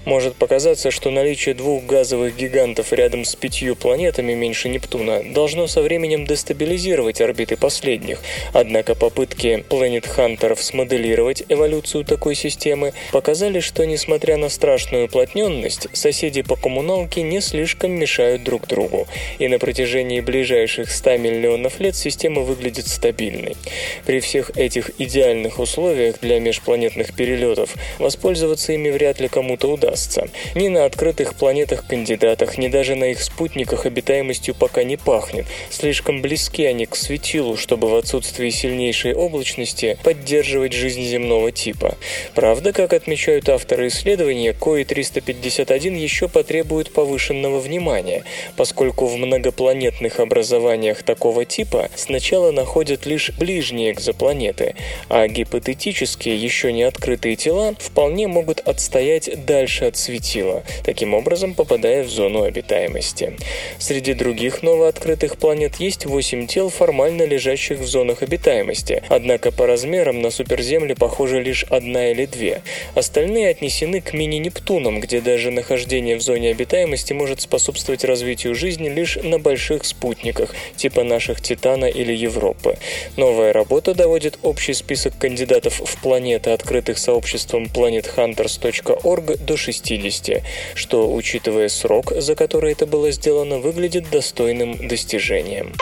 Может 0.04 0.36
показаться, 0.36 0.92
что 0.92 1.10
наличие 1.10 1.56
двух 1.56 1.84
газовых 1.86 2.36
гигантов 2.36 2.92
рядом 2.92 3.24
с 3.24 3.34
пятью 3.34 3.74
планетами 3.74 4.32
меньше 4.34 4.68
Нептуна 4.68 5.24
должно 5.24 5.66
со 5.66 5.82
временем 5.82 6.24
дестабилизировать 6.24 7.20
орбиты 7.20 7.56
последних, 7.56 8.20
однако 8.52 8.94
попытки 8.94 9.64
планет-хантеров 9.68 10.62
смоделировать 10.62 11.42
эволюцию 11.48 11.95
такой 12.04 12.34
системы 12.34 12.92
показали, 13.12 13.60
что 13.60 13.84
несмотря 13.84 14.36
на 14.36 14.48
страшную 14.48 15.06
уплотненность, 15.06 15.88
соседи 15.92 16.42
по 16.42 16.56
коммуналке 16.56 17.22
не 17.22 17.40
слишком 17.40 17.92
мешают 17.92 18.42
друг 18.42 18.66
другу, 18.66 19.06
и 19.38 19.48
на 19.48 19.58
протяжении 19.58 20.20
ближайших 20.20 20.90
100 20.90 21.16
миллионов 21.18 21.80
лет 21.80 21.96
система 21.96 22.42
выглядит 22.42 22.88
стабильной. 22.88 23.56
При 24.04 24.20
всех 24.20 24.56
этих 24.56 24.90
идеальных 24.98 25.58
условиях 25.58 26.20
для 26.20 26.40
межпланетных 26.40 27.14
перелетов 27.14 27.74
воспользоваться 27.98 28.72
ими 28.72 28.90
вряд 28.90 29.20
ли 29.20 29.28
кому-то 29.28 29.68
удастся. 29.68 30.28
Ни 30.54 30.68
на 30.68 30.84
открытых 30.84 31.34
планетах-кандидатах, 31.34 32.58
ни 32.58 32.68
даже 32.68 32.94
на 32.94 33.10
их 33.10 33.22
спутниках 33.22 33.86
обитаемостью 33.86 34.54
пока 34.54 34.84
не 34.84 34.96
пахнет. 34.96 35.46
Слишком 35.70 36.22
близки 36.22 36.64
они 36.64 36.86
к 36.86 36.96
светилу, 36.96 37.56
чтобы 37.56 37.88
в 37.88 37.94
отсутствии 37.94 38.50
сильнейшей 38.50 39.14
облачности 39.14 39.98
поддерживать 40.02 40.72
жизнь 40.72 41.02
земного 41.02 41.52
типа. 41.52 41.85
Правда, 42.34 42.72
как 42.72 42.92
отмечают 42.92 43.48
авторы 43.48 43.88
исследования, 43.88 44.52
КОИ-351 44.52 45.96
еще 45.96 46.28
потребует 46.28 46.92
повышенного 46.92 47.60
внимания, 47.60 48.24
поскольку 48.56 49.06
в 49.06 49.16
многопланетных 49.16 50.20
образованиях 50.20 51.02
такого 51.02 51.44
типа 51.44 51.88
сначала 51.94 52.50
находят 52.50 53.06
лишь 53.06 53.30
ближние 53.30 53.92
экзопланеты, 53.92 54.74
а 55.08 55.28
гипотетические 55.28 56.36
еще 56.36 56.72
не 56.72 56.82
открытые 56.82 57.36
тела 57.36 57.74
вполне 57.78 58.26
могут 58.26 58.60
отстоять 58.60 59.44
дальше 59.46 59.86
от 59.86 59.96
светила, 59.96 60.62
таким 60.84 61.14
образом 61.14 61.54
попадая 61.54 62.02
в 62.02 62.08
зону 62.08 62.42
обитаемости. 62.42 63.36
Среди 63.78 64.14
других 64.14 64.62
новооткрытых 64.62 65.36
планет 65.36 65.76
есть 65.76 66.06
8 66.06 66.46
тел, 66.46 66.70
формально 66.70 67.22
лежащих 67.22 67.78
в 67.78 67.86
зонах 67.86 68.22
обитаемости, 68.22 69.02
однако 69.08 69.52
по 69.52 69.66
размерам 69.66 70.22
на 70.22 70.30
суперземле 70.30 70.94
похоже 70.94 71.42
лишь 71.42 71.64
одна 71.76 72.10
или 72.10 72.26
две. 72.26 72.62
Остальные 72.94 73.50
отнесены 73.50 74.00
к 74.00 74.12
мини-Нептунам, 74.12 75.00
где 75.00 75.20
даже 75.20 75.50
нахождение 75.50 76.16
в 76.16 76.22
зоне 76.22 76.50
обитаемости 76.50 77.12
может 77.12 77.40
способствовать 77.40 78.04
развитию 78.04 78.54
жизни 78.54 78.88
лишь 78.88 79.16
на 79.16 79.38
больших 79.38 79.84
спутниках, 79.84 80.54
типа 80.76 81.04
наших 81.04 81.40
Титана 81.40 81.86
или 81.86 82.12
Европы. 82.12 82.78
Новая 83.16 83.52
работа 83.52 83.94
доводит 83.94 84.38
общий 84.42 84.74
список 84.74 85.18
кандидатов 85.18 85.80
в 85.84 86.00
планеты, 86.02 86.50
открытых 86.50 86.98
сообществом 86.98 87.64
planethunters.org 87.64 89.38
до 89.38 89.56
60, 89.56 90.42
что, 90.74 91.14
учитывая 91.14 91.68
срок, 91.68 92.12
за 92.16 92.34
который 92.34 92.72
это 92.72 92.86
было 92.86 93.10
сделано, 93.10 93.58
выглядит 93.58 94.10
достойным 94.10 94.88
достижением. 94.88 95.72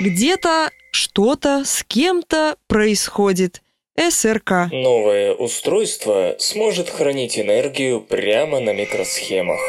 Где-то 0.00 0.70
что-то 0.90 1.64
с 1.64 1.84
кем-то 1.84 2.56
происходит. 2.66 3.61
СРК. 3.98 4.70
Новое 4.72 5.34
устройство 5.34 6.34
сможет 6.38 6.88
хранить 6.88 7.38
энергию 7.38 8.00
прямо 8.00 8.58
на 8.58 8.72
микросхемах. 8.72 9.60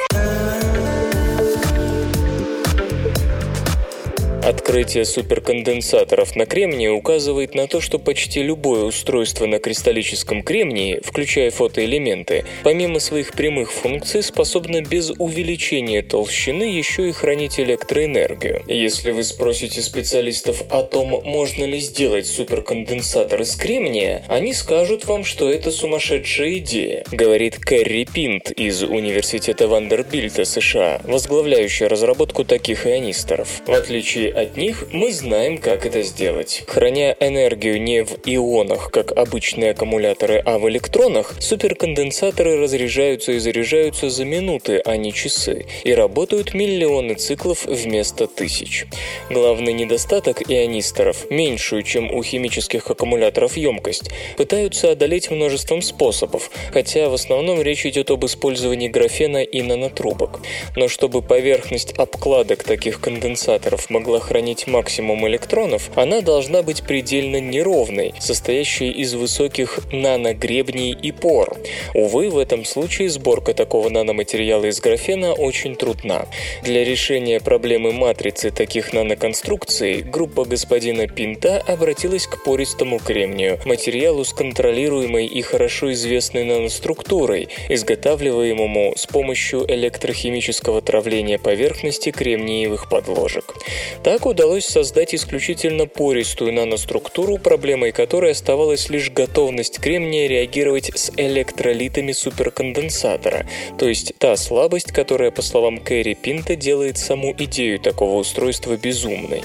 Открытие 4.45 5.05
суперконденсаторов 5.05 6.35
на 6.35 6.45
кремнии 6.45 6.89
указывает 6.89 7.55
на 7.55 7.65
то, 7.67 7.79
что 7.79 7.97
почти 7.97 8.43
любое 8.43 8.83
устройство 8.83 9.45
на 9.45 9.57
кристаллическом 9.57 10.43
кремнии, 10.43 10.99
включая 11.01 11.49
фотоэлементы, 11.49 12.43
помимо 12.61 12.99
своих 12.99 13.31
прямых 13.31 13.71
функций, 13.71 14.21
способно 14.21 14.81
без 14.81 15.11
увеличения 15.17 16.01
толщины 16.01 16.63
еще 16.63 17.07
и 17.07 17.13
хранить 17.13 17.57
электроэнергию. 17.57 18.63
Если 18.67 19.11
вы 19.11 19.23
спросите 19.23 19.81
специалистов 19.81 20.63
о 20.69 20.83
том, 20.83 21.21
можно 21.23 21.63
ли 21.63 21.79
сделать 21.79 22.27
суперконденсатор 22.27 23.39
из 23.43 23.55
кремния, 23.55 24.25
они 24.27 24.53
скажут 24.53 25.05
вам, 25.05 25.23
что 25.23 25.49
это 25.49 25.71
сумасшедшая 25.71 26.57
идея, 26.57 27.05
говорит 27.13 27.59
Кэрри 27.59 28.05
Пинт 28.13 28.51
из 28.51 28.83
Университета 28.83 29.69
Вандербильта 29.69 30.43
США, 30.43 30.99
возглавляющая 31.05 31.87
разработку 31.87 32.43
таких 32.43 32.85
ионисторов. 32.85 33.61
В 33.65 33.71
отличие 33.71 34.32
от 34.35 34.57
них, 34.57 34.87
мы 34.91 35.11
знаем, 35.11 35.57
как 35.57 35.85
это 35.85 36.01
сделать. 36.01 36.63
Храня 36.67 37.15
энергию 37.19 37.81
не 37.81 38.03
в 38.03 38.17
ионах, 38.25 38.91
как 38.91 39.11
обычные 39.11 39.71
аккумуляторы, 39.71 40.41
а 40.45 40.57
в 40.57 40.67
электронах, 40.69 41.35
суперконденсаторы 41.39 42.57
разряжаются 42.57 43.33
и 43.33 43.39
заряжаются 43.39 44.09
за 44.09 44.25
минуты, 44.25 44.81
а 44.83 44.97
не 44.97 45.13
часы, 45.13 45.65
и 45.83 45.93
работают 45.93 46.53
миллионы 46.53 47.15
циклов 47.15 47.65
вместо 47.65 48.27
тысяч. 48.27 48.85
Главный 49.29 49.73
недостаток 49.73 50.49
ионисторов– 50.49 51.25
меньшую, 51.29 51.83
чем 51.83 52.11
у 52.11 52.23
химических 52.23 52.89
аккумуляторов 52.89 53.57
емкость, 53.57 54.09
пытаются 54.37 54.91
одолеть 54.91 55.29
множеством 55.29 55.81
способов, 55.81 56.49
хотя 56.71 57.09
в 57.09 57.13
основном 57.13 57.61
речь 57.61 57.85
идет 57.85 58.09
об 58.11 58.25
использовании 58.25 58.87
графена 58.87 59.43
и 59.43 59.61
нанотрубок. 59.61 60.39
Но 60.75 60.87
чтобы 60.87 61.21
поверхность 61.21 61.93
обкладок 61.93 62.63
таких 62.63 62.99
конденсаторов 62.99 63.89
могла 63.89 64.19
хранить 64.23 64.67
максимум 64.67 65.27
электронов, 65.27 65.89
она 65.95 66.21
должна 66.21 66.63
быть 66.63 66.83
предельно 66.83 67.39
неровной, 67.39 68.13
состоящей 68.19 68.89
из 68.89 69.13
высоких 69.13 69.79
наногребней 69.91 70.91
и 70.91 71.11
пор. 71.11 71.57
Увы, 71.93 72.29
в 72.29 72.37
этом 72.37 72.65
случае 72.65 73.09
сборка 73.09 73.53
такого 73.53 73.89
наноматериала 73.89 74.65
из 74.65 74.79
графена 74.79 75.33
очень 75.33 75.75
трудна. 75.75 76.27
Для 76.63 76.83
решения 76.83 77.39
проблемы 77.39 77.91
матрицы 77.91 78.51
таких 78.51 78.93
наноконструкций 78.93 80.01
группа 80.01 80.45
господина 80.45 81.07
Пинта 81.07 81.61
обратилась 81.67 82.27
к 82.27 82.43
пористому 82.43 82.99
кремнию, 82.99 83.59
материалу 83.65 84.23
с 84.23 84.33
контролируемой 84.33 85.25
и 85.25 85.41
хорошо 85.41 85.91
известной 85.93 86.43
наноструктурой, 86.43 87.49
изготавливаемому 87.69 88.93
с 88.95 89.05
помощью 89.05 89.65
электрохимического 89.67 90.81
травления 90.81 91.37
поверхности 91.37 92.11
кремниевых 92.11 92.89
подложек. 92.89 93.55
Так 94.03 94.12
удалось 94.21 94.65
создать 94.65 95.15
исключительно 95.15 95.87
пористую 95.87 96.53
наноструктуру, 96.53 97.39
проблемой 97.39 97.91
которой 97.91 98.31
оставалась 98.31 98.89
лишь 98.89 99.09
готовность 99.09 99.79
кремния 99.79 100.27
реагировать 100.27 100.91
с 100.93 101.11
электролитами 101.17 102.11
суперконденсатора, 102.11 103.47
то 103.79 103.87
есть 103.89 104.13
та 104.19 104.35
слабость, 104.35 104.91
которая, 104.91 105.31
по 105.31 105.41
словам 105.41 105.79
Кэрри 105.79 106.13
Пинта, 106.13 106.55
делает 106.55 106.99
саму 106.99 107.33
идею 107.39 107.79
такого 107.79 108.19
устройства 108.19 108.77
безумной. 108.77 109.41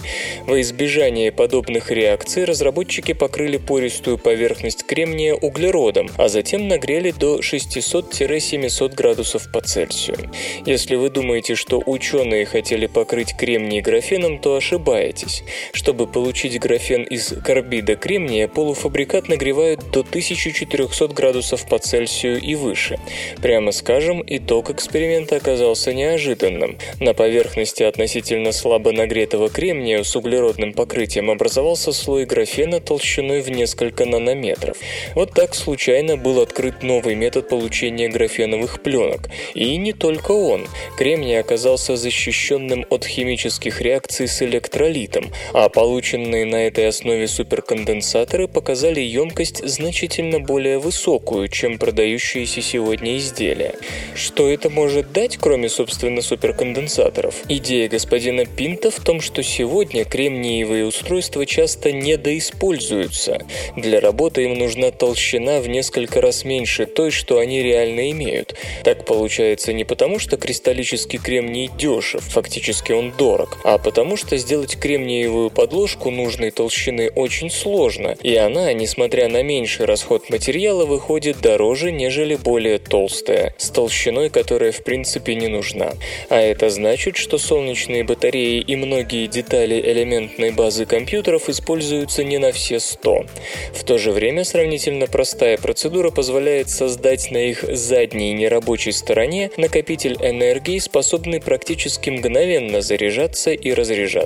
Во 0.47 0.61
избежание 0.61 1.33
подобных 1.33 1.91
реакций 1.91 2.45
разработчики 2.45 3.13
покрыли 3.13 3.57
пористую 3.57 4.19
поверхность 4.19 4.85
кремния 4.85 5.35
углеродом, 5.35 6.11
а 6.19 6.29
затем 6.29 6.69
нагрели 6.69 7.11
до 7.13 7.39
600-700 7.39 8.95
градусов 8.95 9.51
по 9.51 9.63
Цельсию. 9.63 10.31
Если 10.67 10.97
вы 10.97 11.09
думаете, 11.09 11.55
что 11.55 11.83
ученые 11.87 12.45
хотели 12.45 12.87
покрыть 12.87 13.35
кремний 13.35 13.81
графеном, 13.81 14.39
то 14.39 14.58
ошибаетесь. 14.59 15.43
Чтобы 15.73 16.07
получить 16.07 16.59
графен 16.61 17.03
из 17.03 17.33
карбида 17.45 17.97
кремния, 17.97 18.47
полуфабрикат 18.49 19.29
нагревают 19.29 19.91
до 19.91 20.01
1400 20.01 21.09
градусов 21.09 21.67
по 21.69 21.79
Цельсию 21.79 22.41
и 22.41 22.55
выше. 22.55 22.99
Прямо 23.41 23.73
скажем, 23.73 24.23
итог 24.27 24.71
эксперимента 24.71 25.37
оказался 25.37 25.95
неожиданным. 25.95 26.79
На 27.01 27.15
поверхности 27.15 27.83
относительно 27.83 28.53
слабо 28.53 28.93
нагретого 28.93 29.49
кремния 29.49 30.03
с 30.03 30.15
углеродным 30.15 30.73
покрытием 30.73 31.31
образовался 31.31 31.93
слой 31.93 32.27
графена 32.27 32.81
толщиной 32.81 33.41
в 33.41 33.51
несколько 33.51 34.05
нанометров. 34.05 34.77
Вот 35.15 35.33
так 35.33 35.55
случайно 35.55 36.17
был 36.17 36.41
открыт 36.41 36.83
новый 36.83 37.15
метод 37.15 37.49
получения 37.49 38.09
графеновых 38.09 38.83
пленок. 38.83 39.29
И 39.55 39.77
не 39.77 39.93
только 39.93 40.33
он. 40.33 40.67
Кремний 40.97 41.39
оказался 41.39 41.97
защищенным 41.97 42.87
от 42.91 43.05
химических 43.05 43.81
реакций 43.81 44.29
с 44.29 44.43
электролитом, 44.49 45.31
а 45.53 45.69
полученные 45.69 46.45
на 46.45 46.67
этой 46.67 46.89
основе 46.89 47.29
суперконденсаторы 47.29 48.49
показали 48.49 49.01
емкость 49.01 49.67
значительно 49.67 50.41
более 50.41 50.79
высокую, 50.79 51.49
чем 51.49 51.79
продающиеся 51.79 52.63
сегодня 52.63 53.17
изделия. 53.19 53.75
Что 54.15 54.49
это 54.49 54.71
может 54.71 55.13
дать, 55.13 55.37
кроме, 55.37 55.69
собственно, 55.69 56.23
суперконденсаторов? 56.23 57.37
Идея 57.49 57.89
господина 57.89 58.47
Пинта 58.47 58.91
в 58.91 59.01
том, 59.01 59.21
что 59.21 59.43
сегодня 59.43 60.05
кремниевые 60.05 60.87
устройства 60.87 61.47
часто 61.47 61.93
недоиспользуются. 61.93 63.39
Для 63.77 64.01
работы 64.01 64.45
им 64.45 64.55
нужна 64.55 64.91
толщина 64.91 65.61
в 65.61 65.69
несколько 65.69 66.21
раз 66.21 66.45
меньше 66.45 66.87
той, 66.87 67.11
что 67.11 67.39
они 67.39 67.63
реально 67.63 68.11
имеют. 68.11 68.55
Так 68.85 69.05
получается 69.05 69.73
не 69.73 69.85
потому, 69.85 70.19
что 70.19 70.37
кристаллический 70.37 71.19
кремний 71.19 71.71
дешев, 71.79 72.25
фактически 72.25 72.93
он 72.93 73.13
дорог, 73.13 73.59
а 73.65 73.79
потому 73.79 74.17
что 74.17 74.38
сделать 74.39 74.79
кремниевую 74.79 75.51
подложку 75.51 76.11
нужной 76.11 76.51
толщины 76.51 77.11
очень 77.15 77.51
сложно, 77.51 78.17
и 78.23 78.35
она, 78.37 78.73
несмотря 78.73 79.29
на 79.29 79.43
меньший 79.43 79.87
расход 79.87 80.31
материала, 80.31 80.87
выходит 80.87 81.41
дороже, 81.41 81.93
нежели 81.93 82.37
более 82.37 82.79
толстая, 82.79 83.55
с 83.59 83.71
толщиной, 83.71 84.31
которая 84.31 84.73
в 84.73 84.83
принципе 84.83 85.35
не 85.35 85.49
нужна. 85.49 85.93
А 86.29 86.41
это 86.41 86.71
значит, 86.71 87.17
что 87.17 87.39
солнечные 87.39 88.05
батареи 88.05 88.61
и 88.61 88.77
многие 88.77 89.27
детали 89.27 89.81
элементной 89.81 90.51
базы 90.51 90.87
компьютеров 90.87 91.49
используются 91.49 92.25
не 92.25 92.39
на 92.39 92.53
все 92.53 92.81
100. 92.81 93.27
В 93.75 93.85
то 93.85 93.99
же 93.99 94.13
время 94.13 94.45
сравнительно 94.45 95.07
простая 95.07 95.59
процедура 95.59 96.11
позволяет 96.11 96.71
создать 96.71 97.31
на 97.31 97.39
их 97.39 97.63
задней 97.63 98.33
нерабочей 98.33 98.93
стороне 98.93 99.51
накопитель 99.57 100.17
энергии, 100.21 100.79
способный 100.79 101.41
практически 101.41 102.11
мгновенно 102.11 102.81
заряжаться 102.81 103.53
и 103.53 103.73
разряжаться. 103.73 104.18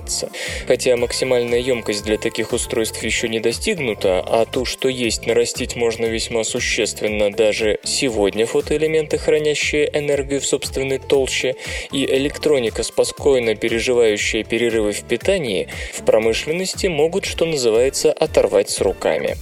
Хотя 0.67 0.97
максимальная 0.97 1.59
емкость 1.59 2.05
для 2.05 2.19
таких 2.19 2.53
устройств 2.53 3.03
еще 3.03 3.29
не 3.29 3.41
достигнута, 3.41 4.21
а 4.27 4.45
то, 4.45 4.65
что 4.65 4.89
есть, 4.89 5.27
нарастить 5.27 5.77
можно 5.77 6.07
весьма 6.07 6.45
существенно 6.45 7.31
даже 7.31 7.79
сегодня 7.85 8.47
фотоэлементы, 8.47 9.19
хранящие 9.19 9.91
энергию 9.93 10.41
в 10.41 10.47
собственной 10.47 10.99
толще, 10.99 11.57
и 11.93 12.05
электроника, 12.05 12.83
спокойно 12.83 13.55
переживающая 13.55 14.45
перерывы 14.45 14.93
в 14.93 15.03
питании, 15.05 15.69
в 15.93 16.05
промышленности 16.05 16.87
могут, 16.87 17.25
что 17.25 17.45
называется, 17.45 18.13
оторвать 18.13 18.71
с 18.71 18.81
руками. 18.81 19.37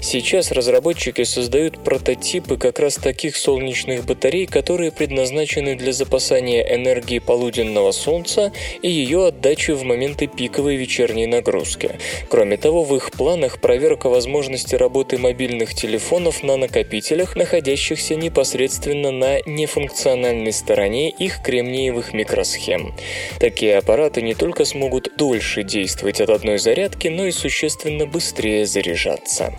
Сейчас 0.00 0.52
разработчики 0.52 1.24
создают 1.24 1.82
прототипы 1.82 2.56
как 2.56 2.78
раз 2.78 2.96
таких 2.96 3.36
солнечных 3.36 4.04
батарей, 4.04 4.46
которые 4.46 4.92
предназначены 4.92 5.76
для 5.76 5.92
запасания 5.92 6.62
энергии 6.74 7.18
полуденного 7.18 7.92
солнца 7.92 8.52
и 8.82 8.90
ее 8.90 9.28
отдачи 9.28 9.72
в 9.72 9.82
моменты 9.94 10.26
пиковой 10.26 10.76
вечерней 10.76 11.26
нагрузки. 11.26 11.98
Кроме 12.28 12.56
того, 12.56 12.82
в 12.82 12.96
их 12.96 13.12
планах 13.12 13.60
проверка 13.60 14.08
возможности 14.08 14.74
работы 14.74 15.18
мобильных 15.18 15.74
телефонов 15.74 16.42
на 16.42 16.56
накопителях, 16.56 17.36
находящихся 17.36 18.16
непосредственно 18.16 19.12
на 19.12 19.38
нефункциональной 19.46 20.52
стороне 20.52 21.10
их 21.10 21.42
кремниевых 21.42 22.12
микросхем. 22.12 22.94
Такие 23.38 23.78
аппараты 23.78 24.20
не 24.20 24.34
только 24.34 24.64
смогут 24.64 25.12
дольше 25.16 25.62
действовать 25.62 26.20
от 26.20 26.30
одной 26.30 26.58
зарядки, 26.58 27.06
но 27.06 27.26
и 27.26 27.30
существенно 27.30 28.06
быстрее 28.06 28.66
заряжаться. 28.66 29.54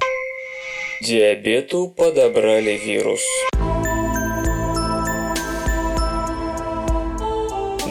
Диабету 1.02 1.88
подобрали 1.88 2.72
вирус. 2.72 3.24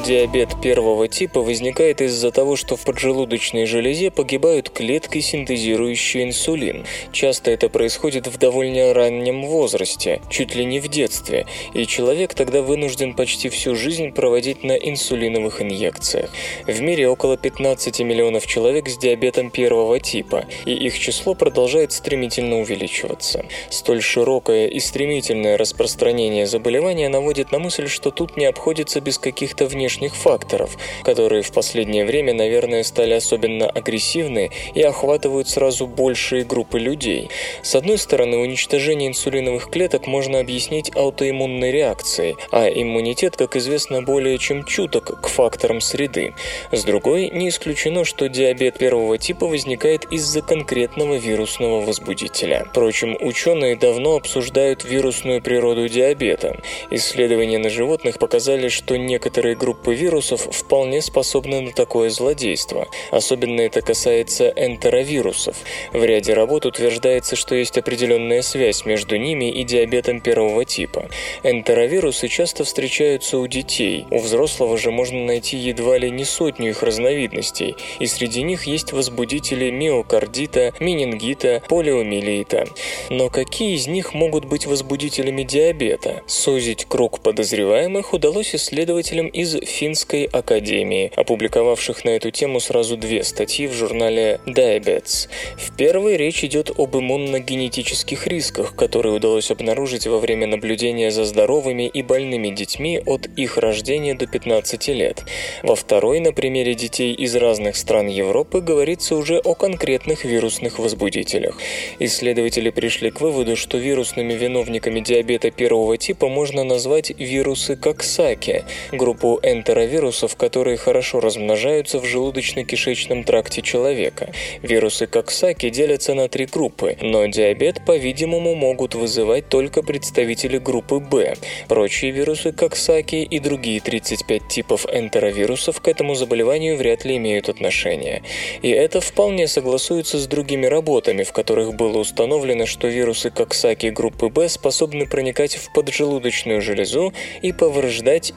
Диабет 0.05 0.61
первого 0.61 1.09
типа 1.09 1.41
возникает 1.41 2.03
из-за 2.03 2.31
того, 2.31 2.57
что 2.57 2.77
в 2.77 2.85
поджелудочной 2.85 3.65
железе 3.65 4.11
погибают 4.11 4.69
клетки, 4.69 5.21
синтезирующие 5.21 6.25
инсулин. 6.25 6.85
Часто 7.11 7.51
это 7.51 7.71
происходит 7.71 8.27
в 8.27 8.37
довольно 8.37 8.93
раннем 8.93 9.47
возрасте, 9.47 10.21
чуть 10.29 10.55
ли 10.55 10.67
не 10.67 10.79
в 10.79 10.89
детстве, 10.89 11.47
и 11.73 11.87
человек 11.87 12.35
тогда 12.35 12.61
вынужден 12.61 13.15
почти 13.15 13.49
всю 13.49 13.75
жизнь 13.75 14.13
проводить 14.13 14.63
на 14.63 14.73
инсулиновых 14.73 15.63
инъекциях. 15.63 16.29
В 16.67 16.83
мире 16.83 17.09
около 17.09 17.39
15 17.39 18.01
миллионов 18.01 18.47
человек 18.47 18.91
с 18.91 18.99
диабетом 18.99 19.49
первого 19.51 20.01
типа, 20.01 20.45
и 20.67 20.75
их 20.75 20.99
число 20.99 21.35
продолжает 21.35 21.93
стремительно 21.93 22.61
увеличиваться. 22.61 23.47
Столь 23.71 24.03
широкое 24.03 24.67
и 24.67 24.81
стремительное 24.81 25.57
распространение 25.57 26.47
заболевания 26.47 27.09
наводит 27.09 27.53
на 27.53 27.59
мысль, 27.59 27.89
что 27.89 28.11
тут 28.11 28.37
не 28.37 28.45
обходится 28.45 29.01
без 29.01 29.17
каких-то 29.17 29.65
внешних 29.65 29.93
внешних 29.95 30.14
факторов, 30.14 30.76
которые 31.03 31.42
в 31.42 31.53
последнее 31.53 32.05
время, 32.05 32.34
наверное, 32.34 32.82
стали 32.82 33.14
особенно 33.14 33.66
агрессивны 33.66 34.51
и 34.74 34.82
охватывают 34.82 35.49
сразу 35.49 35.86
большие 35.86 36.45
группы 36.45 36.78
людей. 36.78 37.30
С 37.62 37.74
одной 37.74 37.99
стороны, 37.99 38.38
уничтожение 38.38 39.09
инсулиновых 39.09 39.70
клеток 39.70 40.07
можно 40.07 40.40
объяснить 40.40 40.95
аутоиммунной 40.97 41.70
реакцией, 41.70 42.36
а 42.51 42.68
иммунитет, 42.68 43.36
как 43.36 43.57
известно, 43.57 44.03
более 44.03 44.38
чем 44.38 44.64
чуток 44.64 45.20
к 45.20 45.28
факторам 45.28 45.80
среды. 45.80 46.34
С 46.72 46.84
другой, 46.84 47.30
не 47.30 47.49
исключено, 47.49 48.05
что 48.05 48.28
диабет 48.28 48.78
первого 48.78 49.18
типа 49.18 49.47
возникает 49.47 50.05
из-за 50.11 50.42
конкретного 50.42 51.14
вирусного 51.14 51.80
возбудителя. 51.80 52.66
Впрочем, 52.70 53.16
ученые 53.20 53.76
давно 53.76 54.16
обсуждают 54.16 54.84
вирусную 54.84 55.40
природу 55.42 55.88
диабета. 55.88 56.57
Исследования 56.90 57.59
на 57.59 57.70
животных 57.70 58.18
показали, 58.18 58.68
что 58.68 58.97
некоторые 58.97 59.55
группы 59.55 59.84
группы 59.85 59.95
вирусов 60.01 60.49
вполне 60.51 61.03
способны 61.03 61.61
на 61.61 61.72
такое 61.72 62.09
злодейство. 62.09 62.89
Особенно 63.11 63.61
это 63.61 63.82
касается 63.82 64.49
энтеровирусов. 64.57 65.57
В 65.93 66.03
ряде 66.03 66.32
работ 66.32 66.64
утверждается, 66.64 67.37
что 67.37 67.55
есть 67.55 67.76
определенная 67.76 68.41
связь 68.41 68.87
между 68.87 69.16
ними 69.16 69.51
и 69.51 69.62
диабетом 69.62 70.22
первого 70.22 70.64
типа. 70.64 71.11
Энтеровирусы 71.43 72.28
часто 72.28 72.64
встречаются 72.64 73.37
у 73.37 73.47
детей, 73.47 74.07
у 74.11 74.20
взрослого 74.20 74.78
же 74.78 74.91
можно 74.91 75.22
найти 75.22 75.59
едва 75.59 75.99
ли 75.99 76.11
не 76.11 76.24
сотню 76.24 76.70
их 76.70 76.82
разновидностей, 76.82 77.76
и 77.99 78.07
среди 78.07 78.43
них 78.43 78.66
есть 78.66 78.93
возбудители 78.93 79.70
миокардита, 79.70 80.72
менингита, 80.80 81.62
полиомиелита. 81.68 82.64
Но 83.11 83.28
какие 83.28 83.74
из 83.74 83.87
них 83.87 84.14
могут 84.14 84.47
быть 84.47 84.66
возбудителями 84.66 85.43
диабета? 85.43 86.22
Сузить 86.26 86.87
круг 86.87 87.20
подозреваемых 87.20 88.14
удалось 88.14 88.55
исследователям 88.55 89.26
из 89.26 89.55
Финской 89.75 90.29
академии, 90.31 91.11
опубликовавших 91.16 92.05
на 92.05 92.11
эту 92.11 92.31
тему 92.31 92.61
сразу 92.61 92.97
две 92.97 93.25
статьи 93.25 93.66
в 93.66 93.72
журнале 93.72 94.41
Diabetes. 94.47 95.29
В 95.57 95.77
первой 95.77 96.16
речь 96.16 96.45
идет 96.45 96.70
об 96.79 96.97
иммуногенетических 96.97 98.29
рисках, 98.29 98.77
которые 98.77 99.16
удалось 99.16 99.51
обнаружить 99.51 100.07
во 100.07 100.20
время 100.20 100.47
наблюдения 100.47 101.11
за 101.11 101.25
здоровыми 101.25 101.89
и 101.89 102.03
больными 102.03 102.51
детьми 102.51 103.03
от 103.05 103.27
их 103.37 103.59
рождения 103.59 104.14
до 104.14 104.29
15 104.29 104.89
лет. 104.89 105.25
Во 105.64 105.75
второй, 105.75 106.20
на 106.20 106.33
примере 106.33 106.75
детей 106.75 107.12
из 107.12 107.35
разных 107.35 107.77
стран 107.77 108.07
Европы, 108.07 108.61
говорится 108.61 109.16
уже 109.16 109.39
о 109.39 109.57
конкретных 109.57 110.25
вирусных 110.25 110.79
возбудителях. 110.79 111.59
Исследователи 111.99 112.70
пришли 112.70 113.11
к 113.11 113.20
выводу, 113.20 113.57
что 113.57 113.79
вирусными 113.79 114.35
виновниками 114.35 115.01
диабета 115.01 115.51
первого 115.51 115.99
типа 115.99 116.29
можно 116.29 116.62
назвать 116.62 117.11
вирусы 117.18 117.75
Коксаки, 117.75 118.64
группу 118.93 119.41
энтеровирусов, 119.65 120.37
которые 120.37 120.77
хорошо 120.77 121.21
размножаются 121.21 121.99
в 121.99 122.05
желудочно-кишечном 122.05 123.25
тракте 123.25 123.62
человека. 123.62 124.31
Вирусы 124.61 125.07
Коксаки 125.07 125.71
делятся 125.71 126.12
на 126.12 126.29
три 126.29 126.45
группы, 126.45 126.99
но 127.01 127.25
диабет, 127.27 127.81
по-видимому, 127.87 128.55
могут 128.55 128.95
вызывать 128.95 129.49
только 129.49 129.83
представители 129.83 130.59
группы 130.59 130.99
Б. 130.99 131.37
Прочие 131.67 132.11
вирусы 132.11 132.53
Коксаки 132.53 133.23
и 133.23 133.39
другие 133.39 133.81
35 133.81 134.49
типов 134.49 134.87
энтеровирусов 134.93 135.81
к 135.81 135.89
этому 135.89 136.15
заболеванию 136.15 136.77
вряд 136.77 137.07
ли 137.07 137.17
имеют 137.17 137.49
отношение. 137.49 138.23
И 138.61 138.69
это 138.69 139.01
вполне 139.01 139.49
согласуется 139.49 140.19
с 140.19 140.27
другими 140.27 140.67
работами, 140.67 141.23
в 141.23 141.33
которых 141.33 141.75
было 141.75 141.99
установлено, 141.99 142.67
что 142.67 142.89
вирусы 142.89 143.31
Коксаки 143.31 143.87
группы 143.87 144.29
Б 144.29 144.47
способны 144.51 145.07
проникать 145.07 145.57
в 145.57 145.73
поджелудочную 145.73 146.61
железу 146.61 147.15
и 147.41 147.53
повреждать 147.53 148.35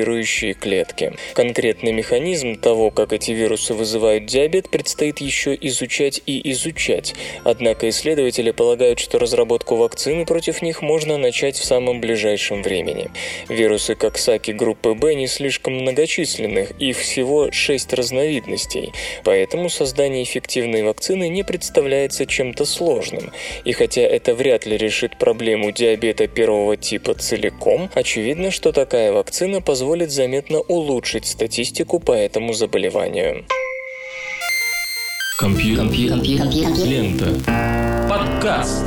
инсулиносинтезирующие 0.00 0.54
клетки. 0.54 1.12
Конкретный 1.34 1.92
механизм 1.92 2.56
того, 2.56 2.90
как 2.90 3.12
эти 3.12 3.32
вирусы 3.32 3.74
вызывают 3.74 4.26
диабет, 4.26 4.70
предстоит 4.70 5.20
еще 5.20 5.56
изучать 5.60 6.22
и 6.26 6.50
изучать. 6.52 7.14
Однако 7.44 7.88
исследователи 7.88 8.50
полагают, 8.50 8.98
что 8.98 9.18
разработку 9.18 9.76
вакцины 9.76 10.24
против 10.24 10.62
них 10.62 10.82
можно 10.82 11.18
начать 11.18 11.56
в 11.56 11.64
самом 11.64 12.00
ближайшем 12.00 12.62
времени. 12.62 13.10
Вирусы 13.48 13.94
Коксаки 13.94 14.52
группы 14.52 14.94
Б 14.94 15.14
не 15.14 15.26
слишком 15.26 15.74
многочисленных, 15.74 16.72
их 16.78 16.98
всего 16.98 17.50
6 17.52 17.92
разновидностей, 17.92 18.92
поэтому 19.24 19.68
создание 19.68 20.22
эффективной 20.22 20.82
вакцины 20.82 21.28
не 21.28 21.42
представляется 21.42 22.26
чем-то 22.26 22.64
сложным. 22.64 23.32
И 23.64 23.72
хотя 23.72 24.02
это 24.02 24.34
вряд 24.34 24.66
ли 24.66 24.76
решит 24.76 25.18
проблему 25.18 25.72
диабета 25.72 26.26
первого 26.26 26.76
типа 26.76 27.14
целиком, 27.14 27.90
очевидно, 27.94 28.50
что 28.50 28.72
такая 28.72 29.12
вакцина 29.12 29.60
позволит 29.60 29.79
заметно 30.10 30.60
улучшить 30.60 31.26
статистику 31.26 32.00
по 32.00 32.12
этому 32.12 32.52
заболеванию. 32.52 33.44
Компьютер. 35.38 36.20
Лента. 36.84 38.06
Подкаст. 38.08 38.84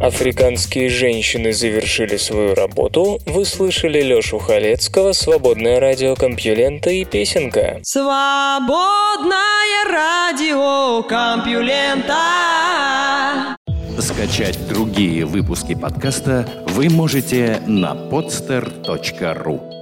Африканские 0.00 0.90
женщины 0.90 1.52
завершили 1.54 2.16
свою 2.18 2.54
работу. 2.54 3.18
Вы 3.24 3.46
слышали 3.46 4.02
Лёшу 4.02 4.38
Халецкого, 4.38 5.12
«Свободное 5.12 5.80
радио 5.80 6.14
Компьюлента» 6.14 6.90
и 6.90 7.06
песенка. 7.06 7.80
Свободное 7.82 9.36
радио 9.90 11.02
Компьюлента. 11.02 12.14
Скачать 13.98 14.58
другие 14.68 15.24
выпуски 15.24 15.74
подкаста 15.74 16.46
вы 16.68 16.90
можете 16.90 17.62
на 17.66 17.94
podster.ru 17.94 19.75